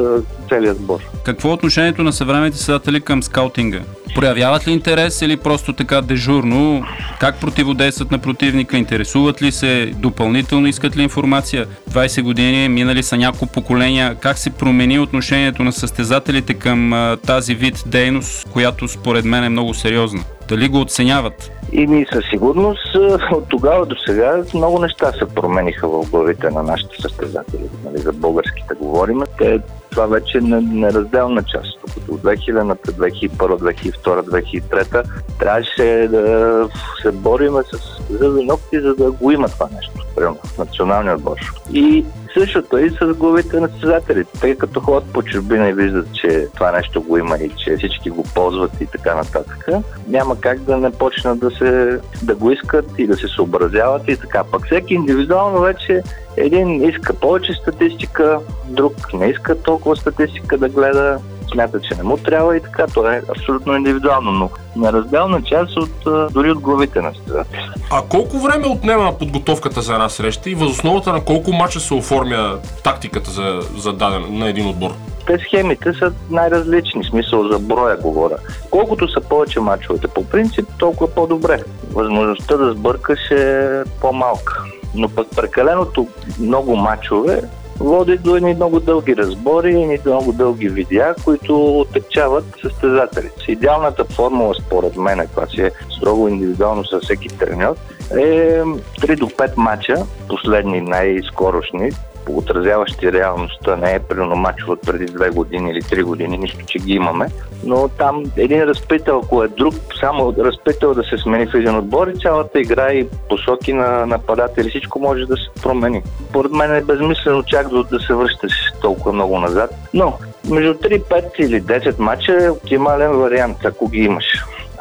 целият 0.49 0.77
сбор. 0.77 0.99
Какво 1.23 1.49
е 1.49 1.53
отношението 1.53 2.03
на 2.03 2.13
съвременните 2.13 2.57
създатели 2.57 3.01
към 3.01 3.23
скаутинга? 3.23 3.81
Проявяват 4.15 4.67
ли 4.67 4.71
интерес 4.71 5.21
или 5.21 5.37
просто 5.37 5.73
така 5.73 6.01
дежурно? 6.01 6.83
Как 7.19 7.39
противодействат 7.39 8.11
на 8.11 8.19
противника? 8.19 8.77
Интересуват 8.77 9.41
ли 9.41 9.51
се? 9.51 9.93
Допълнително 9.95 10.67
искат 10.67 10.97
ли 10.97 11.03
информация? 11.03 11.65
20 11.91 12.21
години, 12.21 12.69
минали 12.69 13.03
са 13.03 13.17
няколко 13.17 13.47
поколения. 13.47 14.15
Как 14.15 14.37
се 14.37 14.49
промени 14.49 14.99
отношението 14.99 15.63
на 15.63 15.71
състезателите 15.71 16.53
към 16.53 17.17
тази 17.25 17.55
вид 17.55 17.83
дейност, 17.85 18.49
която 18.49 18.87
според 18.87 19.25
мен 19.25 19.43
е 19.43 19.49
много 19.49 19.73
сериозна? 19.73 20.23
Дали 20.51 20.67
го 20.67 20.81
оценяват? 20.81 21.51
И 21.71 21.87
ми 21.87 22.05
със 22.13 22.25
сигурност 22.29 22.95
от 23.31 23.47
тогава 23.49 23.85
до 23.85 23.95
сега 24.05 24.43
много 24.53 24.79
неща 24.79 25.11
се 25.11 25.35
промениха 25.35 25.87
в 25.87 26.09
главите 26.11 26.49
на 26.49 26.63
нашите 26.63 27.01
състезатели. 27.01 27.69
Нали, 27.85 27.97
за 27.97 28.13
българските 28.13 28.73
говорим. 28.73 29.21
Те, 29.37 29.59
това 29.91 30.05
вече 30.05 30.37
е 30.37 30.41
неразделна 30.41 31.43
част. 31.43 31.79
Докато 31.87 32.13
от 32.13 32.21
2000-та, 32.21 32.91
2001, 32.91 33.29
2002, 33.29 34.61
2003 34.61 35.03
трябваше 35.39 36.07
да 36.11 36.67
се 37.01 37.11
бориме 37.11 37.61
с 37.63 38.01
зъби 38.09 38.79
за 38.81 38.95
да 38.95 39.11
го 39.11 39.31
има 39.31 39.47
това 39.47 39.67
нещо. 39.75 40.05
Примерно 40.15 40.37
в 40.43 40.57
националния 40.57 41.15
отбор. 41.15 41.37
И 41.73 42.05
Същото 42.37 42.77
и 42.77 42.89
с 42.89 43.13
главите 43.13 43.59
на 43.59 43.67
състезателите. 43.67 44.39
Тъй 44.39 44.57
като 44.57 44.79
ходят 44.79 45.13
по 45.13 45.23
чужбина 45.23 45.69
и 45.69 45.73
виждат, 45.73 46.13
че 46.13 46.47
това 46.55 46.71
нещо 46.71 47.01
го 47.01 47.17
има 47.17 47.37
и 47.37 47.49
че 47.49 47.77
всички 47.77 48.09
го 48.09 48.23
ползват 48.35 48.81
и 48.81 48.85
така 48.85 49.15
нататък, 49.15 49.67
няма 50.07 50.39
как 50.39 50.59
да 50.59 50.77
не 50.77 50.91
почнат 50.91 51.39
да, 51.39 51.51
се, 51.51 51.99
да 52.23 52.35
го 52.35 52.51
искат 52.51 52.85
и 52.97 53.07
да 53.07 53.15
се 53.15 53.27
съобразяват 53.27 54.07
и 54.07 54.17
така. 54.17 54.43
Пък 54.51 54.65
всеки 54.65 54.93
индивидуално 54.93 55.59
вече 55.59 56.01
един 56.37 56.83
иска 56.89 57.13
повече 57.13 57.53
статистика, 57.53 58.39
друг 58.67 58.93
не 59.13 59.27
иска 59.27 59.61
толкова 59.61 59.95
статистика 59.95 60.57
да 60.57 60.69
гледа, 60.69 61.19
смята, 61.51 61.81
че 61.81 61.95
не 61.95 62.03
му 62.03 62.17
трябва 62.17 62.57
и 62.57 62.61
така. 62.61 62.87
Това 62.87 63.15
е 63.15 63.21
абсолютно 63.29 63.75
индивидуално, 63.75 64.31
но 64.31 64.49
неразделна 64.75 65.41
част 65.43 65.77
от, 65.77 66.33
дори 66.33 66.51
от 66.51 66.59
главите 66.59 67.01
на 67.01 67.13
състезателя. 67.13 67.73
А 67.91 68.01
колко 68.09 68.39
време 68.39 68.67
отнема 68.67 69.17
подготовката 69.19 69.81
за 69.81 69.93
една 69.93 70.09
среща 70.09 70.49
и 70.49 70.55
възосновата 70.55 71.13
на 71.13 71.23
колко 71.25 71.53
мача 71.53 71.79
се 71.79 71.93
оформя 71.93 72.57
тактиката 72.83 73.31
за, 73.31 73.59
за 73.77 73.93
даден 73.93 74.25
на 74.29 74.49
един 74.49 74.67
отбор? 74.67 74.91
те 75.27 75.37
схемите 75.39 75.93
са 75.93 76.11
най-различни, 76.29 77.03
смисъл 77.03 77.47
за 77.47 77.59
броя 77.59 77.97
говоря. 77.97 78.37
Колкото 78.69 79.11
са 79.11 79.21
повече 79.21 79.59
мачовете 79.59 80.07
по 80.07 80.25
принцип, 80.25 80.69
толкова 80.79 81.13
по-добре. 81.13 81.63
Възможността 81.93 82.57
да 82.57 82.71
сбъркаш 82.71 83.31
е 83.31 83.83
по-малка. 84.01 84.63
Но 84.95 85.09
пък 85.09 85.27
прекаленото 85.35 86.07
много 86.39 86.75
мачове 86.75 87.41
води 87.81 88.17
до 88.17 88.35
едни 88.35 88.53
много 88.53 88.79
дълги 88.79 89.15
разбори, 89.15 89.81
едни 89.81 89.99
много 90.05 90.31
дълги 90.31 90.69
видеа, 90.69 91.15
които 91.25 91.79
отекчават 91.79 92.45
състезателите. 92.61 93.51
Идеалната 93.51 94.05
формула, 94.05 94.53
според 94.65 94.97
мен, 94.97 95.27
това 95.27 95.47
си 95.47 95.61
е 95.61 95.71
строго 95.97 96.27
индивидуално 96.27 96.85
със 96.85 97.03
всеки 97.03 97.27
треньор, 97.27 97.75
е 98.11 98.61
3 98.61 99.19
до 99.19 99.25
5 99.25 99.57
мача, 99.57 99.95
последни 100.29 100.81
най-скорошни, 100.81 101.91
отразяващи 102.29 103.11
реалността, 103.11 103.75
не 103.75 103.93
е 103.93 103.99
примерно 103.99 104.35
мачове 104.35 104.71
от 104.71 104.81
преди 104.81 105.05
две 105.05 105.29
години 105.29 105.71
или 105.71 105.81
три 105.81 106.03
години, 106.03 106.37
нищо, 106.37 106.65
че 106.65 106.79
ги 106.79 106.93
имаме. 106.93 107.27
Но 107.63 107.87
там 107.87 108.23
един 108.37 108.63
разпител, 108.63 109.21
ако 109.23 109.43
е 109.43 109.47
друг, 109.47 109.73
само 109.99 110.35
разпител 110.37 110.93
да 110.93 111.03
се 111.03 111.17
смени 111.17 111.47
в 111.47 111.55
един 111.55 111.77
отбор 111.77 112.07
и 112.07 112.19
цялата 112.19 112.59
игра 112.59 112.93
и 112.93 113.07
посоки 113.29 113.73
на 113.73 114.05
нападатели, 114.05 114.69
всичко 114.69 114.99
може 114.99 115.25
да 115.25 115.35
се 115.37 115.61
промени. 115.63 116.03
Поред 116.33 116.51
мен 116.51 116.75
е 116.75 116.81
безмислено 116.81 117.43
чак 117.43 117.69
до 117.69 117.83
да 117.83 117.99
се 117.99 118.13
връщаш 118.13 118.53
толкова 118.81 119.13
много 119.13 119.39
назад. 119.39 119.71
Но 119.93 120.17
между 120.49 120.73
3, 120.73 121.01
5 121.01 121.39
или 121.39 121.61
10 121.61 121.99
мача 121.99 122.45
е 122.45 122.49
оптимален 122.49 123.11
вариант, 123.11 123.57
ако 123.65 123.89
ги 123.89 123.99
имаш. 123.99 124.25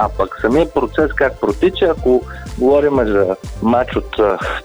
А 0.03 0.09
пък 0.09 0.39
самия 0.41 0.71
процес 0.71 1.13
как 1.13 1.41
протича, 1.41 1.87
ако 1.87 2.23
говорим 2.59 2.97
за 2.97 3.37
матч 3.63 3.97
от 3.97 4.17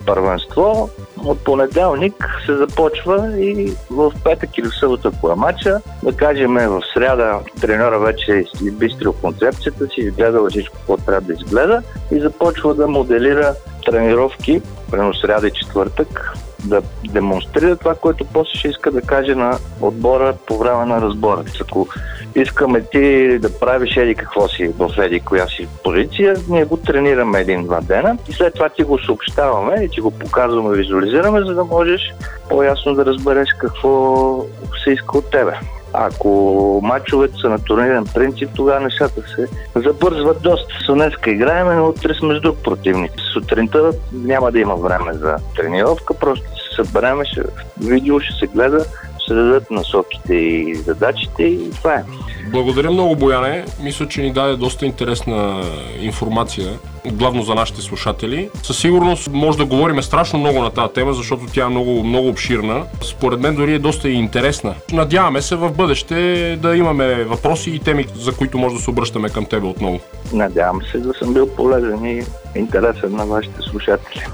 първенство, 0.05 0.89
от 1.25 1.43
понеделник 1.43 2.25
се 2.45 2.55
започва 2.55 3.41
и 3.41 3.73
в 3.91 4.11
петък 4.23 4.57
или 4.57 4.67
в 4.67 4.79
събота 4.79 5.11
по 5.21 5.31
е 5.31 5.35
матча. 5.35 5.81
Да 6.03 6.17
кажем 6.17 6.53
в 6.53 6.81
сряда 6.93 7.39
треньора 7.61 7.99
вече 7.99 8.31
е 8.31 8.65
избистрил 8.65 9.13
концепцията 9.13 9.87
си, 9.87 10.01
изгледал 10.01 10.49
всичко, 10.49 10.77
какво 10.77 10.97
трябва 10.97 11.21
да 11.21 11.33
изгледа 11.33 11.81
и 12.11 12.19
започва 12.19 12.75
да 12.75 12.87
моделира 12.87 13.53
тренировки, 13.85 14.61
прено 14.91 15.13
сряда 15.13 15.47
и 15.47 15.51
четвъртък, 15.51 16.33
да 16.65 16.81
демонстрира 17.13 17.75
това, 17.75 17.95
което 17.95 18.25
после 18.33 18.59
ще 18.59 18.67
иска 18.67 18.91
да 18.91 19.01
каже 19.01 19.35
на 19.35 19.57
отбора 19.81 20.33
по 20.47 20.57
време 20.57 20.85
на 20.85 21.01
разбора. 21.01 21.43
Ако 21.61 21.87
искаме 22.35 22.81
ти 22.81 23.39
да 23.39 23.59
правиш 23.59 23.97
еди 23.97 24.15
какво 24.15 24.47
си 24.47 24.67
в 24.67 24.89
еди 24.97 25.19
коя 25.19 25.47
си 25.47 25.67
позиция, 25.83 26.35
ние 26.49 26.65
го 26.65 26.77
тренираме 26.77 27.39
един-два 27.39 27.81
дена 27.81 28.17
и 28.29 28.33
след 28.33 28.53
това 28.53 28.69
ти 28.69 28.83
го 28.83 28.99
съобщаваме 28.99 29.83
и 29.83 29.89
ти 29.89 30.01
го 30.01 30.11
показваме, 30.11 30.77
визуализираме, 30.77 31.45
за 31.45 31.53
да 31.53 31.63
можеш 31.63 32.01
по-ясно 32.49 32.93
да 32.93 33.05
разбереш 33.05 33.49
какво 33.57 34.45
се 34.83 34.91
иска 34.91 35.17
от 35.17 35.31
тебе. 35.31 35.51
Ако 35.97 36.79
мачовете 36.83 37.37
са 37.41 37.49
на 37.49 37.59
турнирен 37.59 38.05
принцип, 38.13 38.49
тогава 38.55 38.79
нещата 38.79 39.21
се 39.35 39.47
забързват 39.75 40.41
доста. 40.41 40.73
С 40.87 40.93
днеска 40.93 41.31
играем, 41.31 41.77
но 41.77 41.87
утре 41.87 42.13
сме 42.13 42.35
с 42.35 42.41
друг 42.41 42.57
противник. 42.63 43.11
Сутринта 43.33 43.91
няма 44.13 44.51
да 44.51 44.59
има 44.59 44.75
време 44.75 45.13
за 45.13 45.35
тренировка, 45.55 46.13
просто 46.13 46.45
се 46.45 46.83
събереме, 46.83 47.25
ще, 47.25 47.41
видео 47.81 48.19
ще 48.19 48.33
се 48.33 48.47
гледа, 48.47 48.85
ще 49.25 49.33
дадат 49.33 49.71
насоките 49.71 50.35
и 50.35 50.75
задачите 50.75 51.43
и 51.43 51.71
това 51.71 51.93
е. 51.93 52.03
Благодаря 52.51 52.91
много, 52.91 53.15
Бояне. 53.15 53.65
Мисля, 53.83 54.07
че 54.07 54.21
ни 54.21 54.33
даде 54.33 54.55
доста 54.55 54.85
интересна 54.85 55.63
информация, 56.01 56.71
главно 57.11 57.43
за 57.43 57.55
нашите 57.55 57.81
слушатели. 57.81 58.49
Със 58.63 58.77
сигурност 58.77 59.29
може 59.31 59.57
да 59.57 59.65
говорим 59.65 60.03
страшно 60.03 60.39
много 60.39 60.61
на 60.61 60.69
тази 60.69 60.93
тема, 60.93 61.13
защото 61.13 61.43
тя 61.53 61.65
е 61.65 61.69
много, 61.69 62.03
много 62.03 62.27
обширна. 62.27 62.85
Според 63.01 63.39
мен 63.39 63.55
дори 63.55 63.73
е 63.73 63.79
доста 63.79 64.09
и 64.09 64.13
интересна. 64.13 64.75
Надяваме 64.93 65.41
се 65.41 65.55
в 65.55 65.71
бъдеще 65.71 66.15
да 66.61 66.75
имаме 66.75 67.23
въпроси 67.23 67.71
и 67.71 67.79
теми, 67.79 68.05
за 68.15 68.31
които 68.35 68.57
може 68.57 68.75
да 68.75 68.81
се 68.81 68.89
обръщаме 68.89 69.29
към 69.29 69.45
тебе 69.45 69.67
отново. 69.67 69.99
Надявам 70.33 70.81
се 70.91 70.97
да 70.97 71.13
съм 71.13 71.33
бил 71.33 71.49
полезен 71.55 72.05
и 72.05 72.23
интересен 72.55 73.15
на 73.15 73.25
вашите 73.25 73.61
слушатели. 73.61 74.25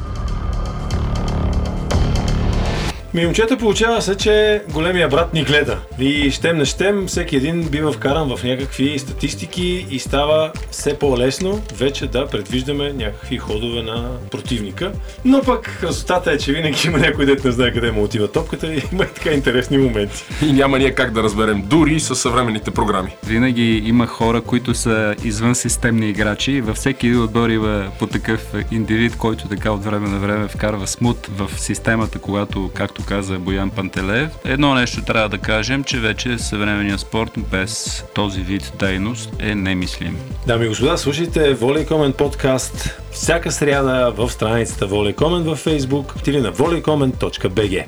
Ми, 3.14 3.26
момчета, 3.26 3.58
получава 3.58 4.02
се, 4.02 4.16
че 4.16 4.64
големия 4.74 5.10
брат 5.10 5.34
ни 5.34 5.44
гледа. 5.44 5.78
И 6.00 6.32
щем 6.32 6.58
не 6.58 6.66
щем, 6.66 7.08
всеки 7.08 7.36
един 7.36 7.70
бива 7.70 7.92
вкаран 7.92 8.38
в 8.38 8.44
някакви 8.44 9.00
статистики 9.00 9.88
и 9.90 10.00
става 10.00 10.52
все 10.72 11.00
по-лесно 11.00 11.62
вече 11.76 12.08
да 12.08 12.28
предвиждаме 12.28 12.94
някакви 12.94 13.38
ходове 13.38 13.82
на 13.82 14.10
противника. 14.32 14.92
Но 15.26 15.42
пък 15.42 15.80
резултата 15.84 16.32
е, 16.32 16.38
че 16.38 16.54
винаги 16.54 16.88
има 16.88 16.98
някой 16.98 17.26
дет 17.26 17.44
не 17.44 17.52
знае 17.52 17.74
къде 17.74 17.92
му 17.92 18.04
отива 18.04 18.28
топката 18.28 18.74
и 18.74 18.82
има 18.92 19.04
и 19.04 19.14
така 19.16 19.32
интересни 19.32 19.78
моменти. 19.78 20.24
И 20.46 20.54
няма 20.54 20.80
ние 20.80 20.92
как 20.92 21.12
да 21.12 21.24
разберем, 21.24 21.64
дори 21.66 22.00
с 22.00 22.16
съвременните 22.16 22.72
програми. 22.72 23.16
Винаги 23.28 23.84
има 23.86 24.08
хора, 24.08 24.42
които 24.42 24.74
са 24.74 25.16
извън 25.24 25.56
системни 25.56 26.10
играчи. 26.10 26.62
Във 26.62 26.78
всеки 26.78 27.08
един 27.08 27.24
отбор 27.24 27.50
има 27.50 27.92
по 28.00 28.08
такъв 28.08 28.54
индивид, 28.72 29.18
който 29.18 29.48
така 29.48 29.72
от 29.72 29.84
време 29.84 30.10
на 30.10 30.20
време 30.20 30.48
вкарва 30.48 30.88
смут 30.88 31.28
в 31.38 31.50
системата, 31.58 32.20
когато, 32.20 32.72
както 32.74 33.01
както 33.02 33.16
каза 33.16 33.40
Боян 33.40 33.70
Пантелев. 33.70 34.30
Едно 34.46 34.74
нещо 34.74 35.02
трябва 35.02 35.30
да 35.30 35.38
кажем, 35.38 35.84
че 35.84 36.00
вече 36.00 36.38
съвременният 36.38 37.00
спорт 37.00 37.32
без 37.52 38.04
този 38.14 38.42
вид 38.42 38.74
дейност 38.80 39.30
е 39.40 39.56
немислим. 39.56 40.18
Дами 40.48 40.66
и 40.66 40.68
господа, 40.68 40.98
слушайте 40.98 41.58
Комен 41.88 42.14
подкаст 42.14 43.00
всяка 43.12 43.52
сряда 43.52 44.14
в 44.18 44.30
страницата 44.30 44.88
Волей 44.88 45.14
Комен 45.14 45.44
във 45.44 45.66
Facebook 45.66 46.28
или 46.28 46.42
на 46.42 46.54
voleycomen.bg. 46.54 47.86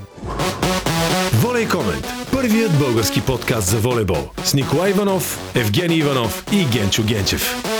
Волей 1.33 1.67
Комент. 1.67 2.07
Първият 2.31 2.71
български 2.79 3.21
подкаст 3.21 3.67
за 3.67 3.77
волейбол 3.77 4.29
с 4.43 4.53
Николай 4.53 4.91
Иванов, 4.91 5.39
Евгений 5.55 5.97
Иванов 5.97 6.43
и 6.51 6.65
Генчо 6.65 7.03
Генчев. 7.03 7.72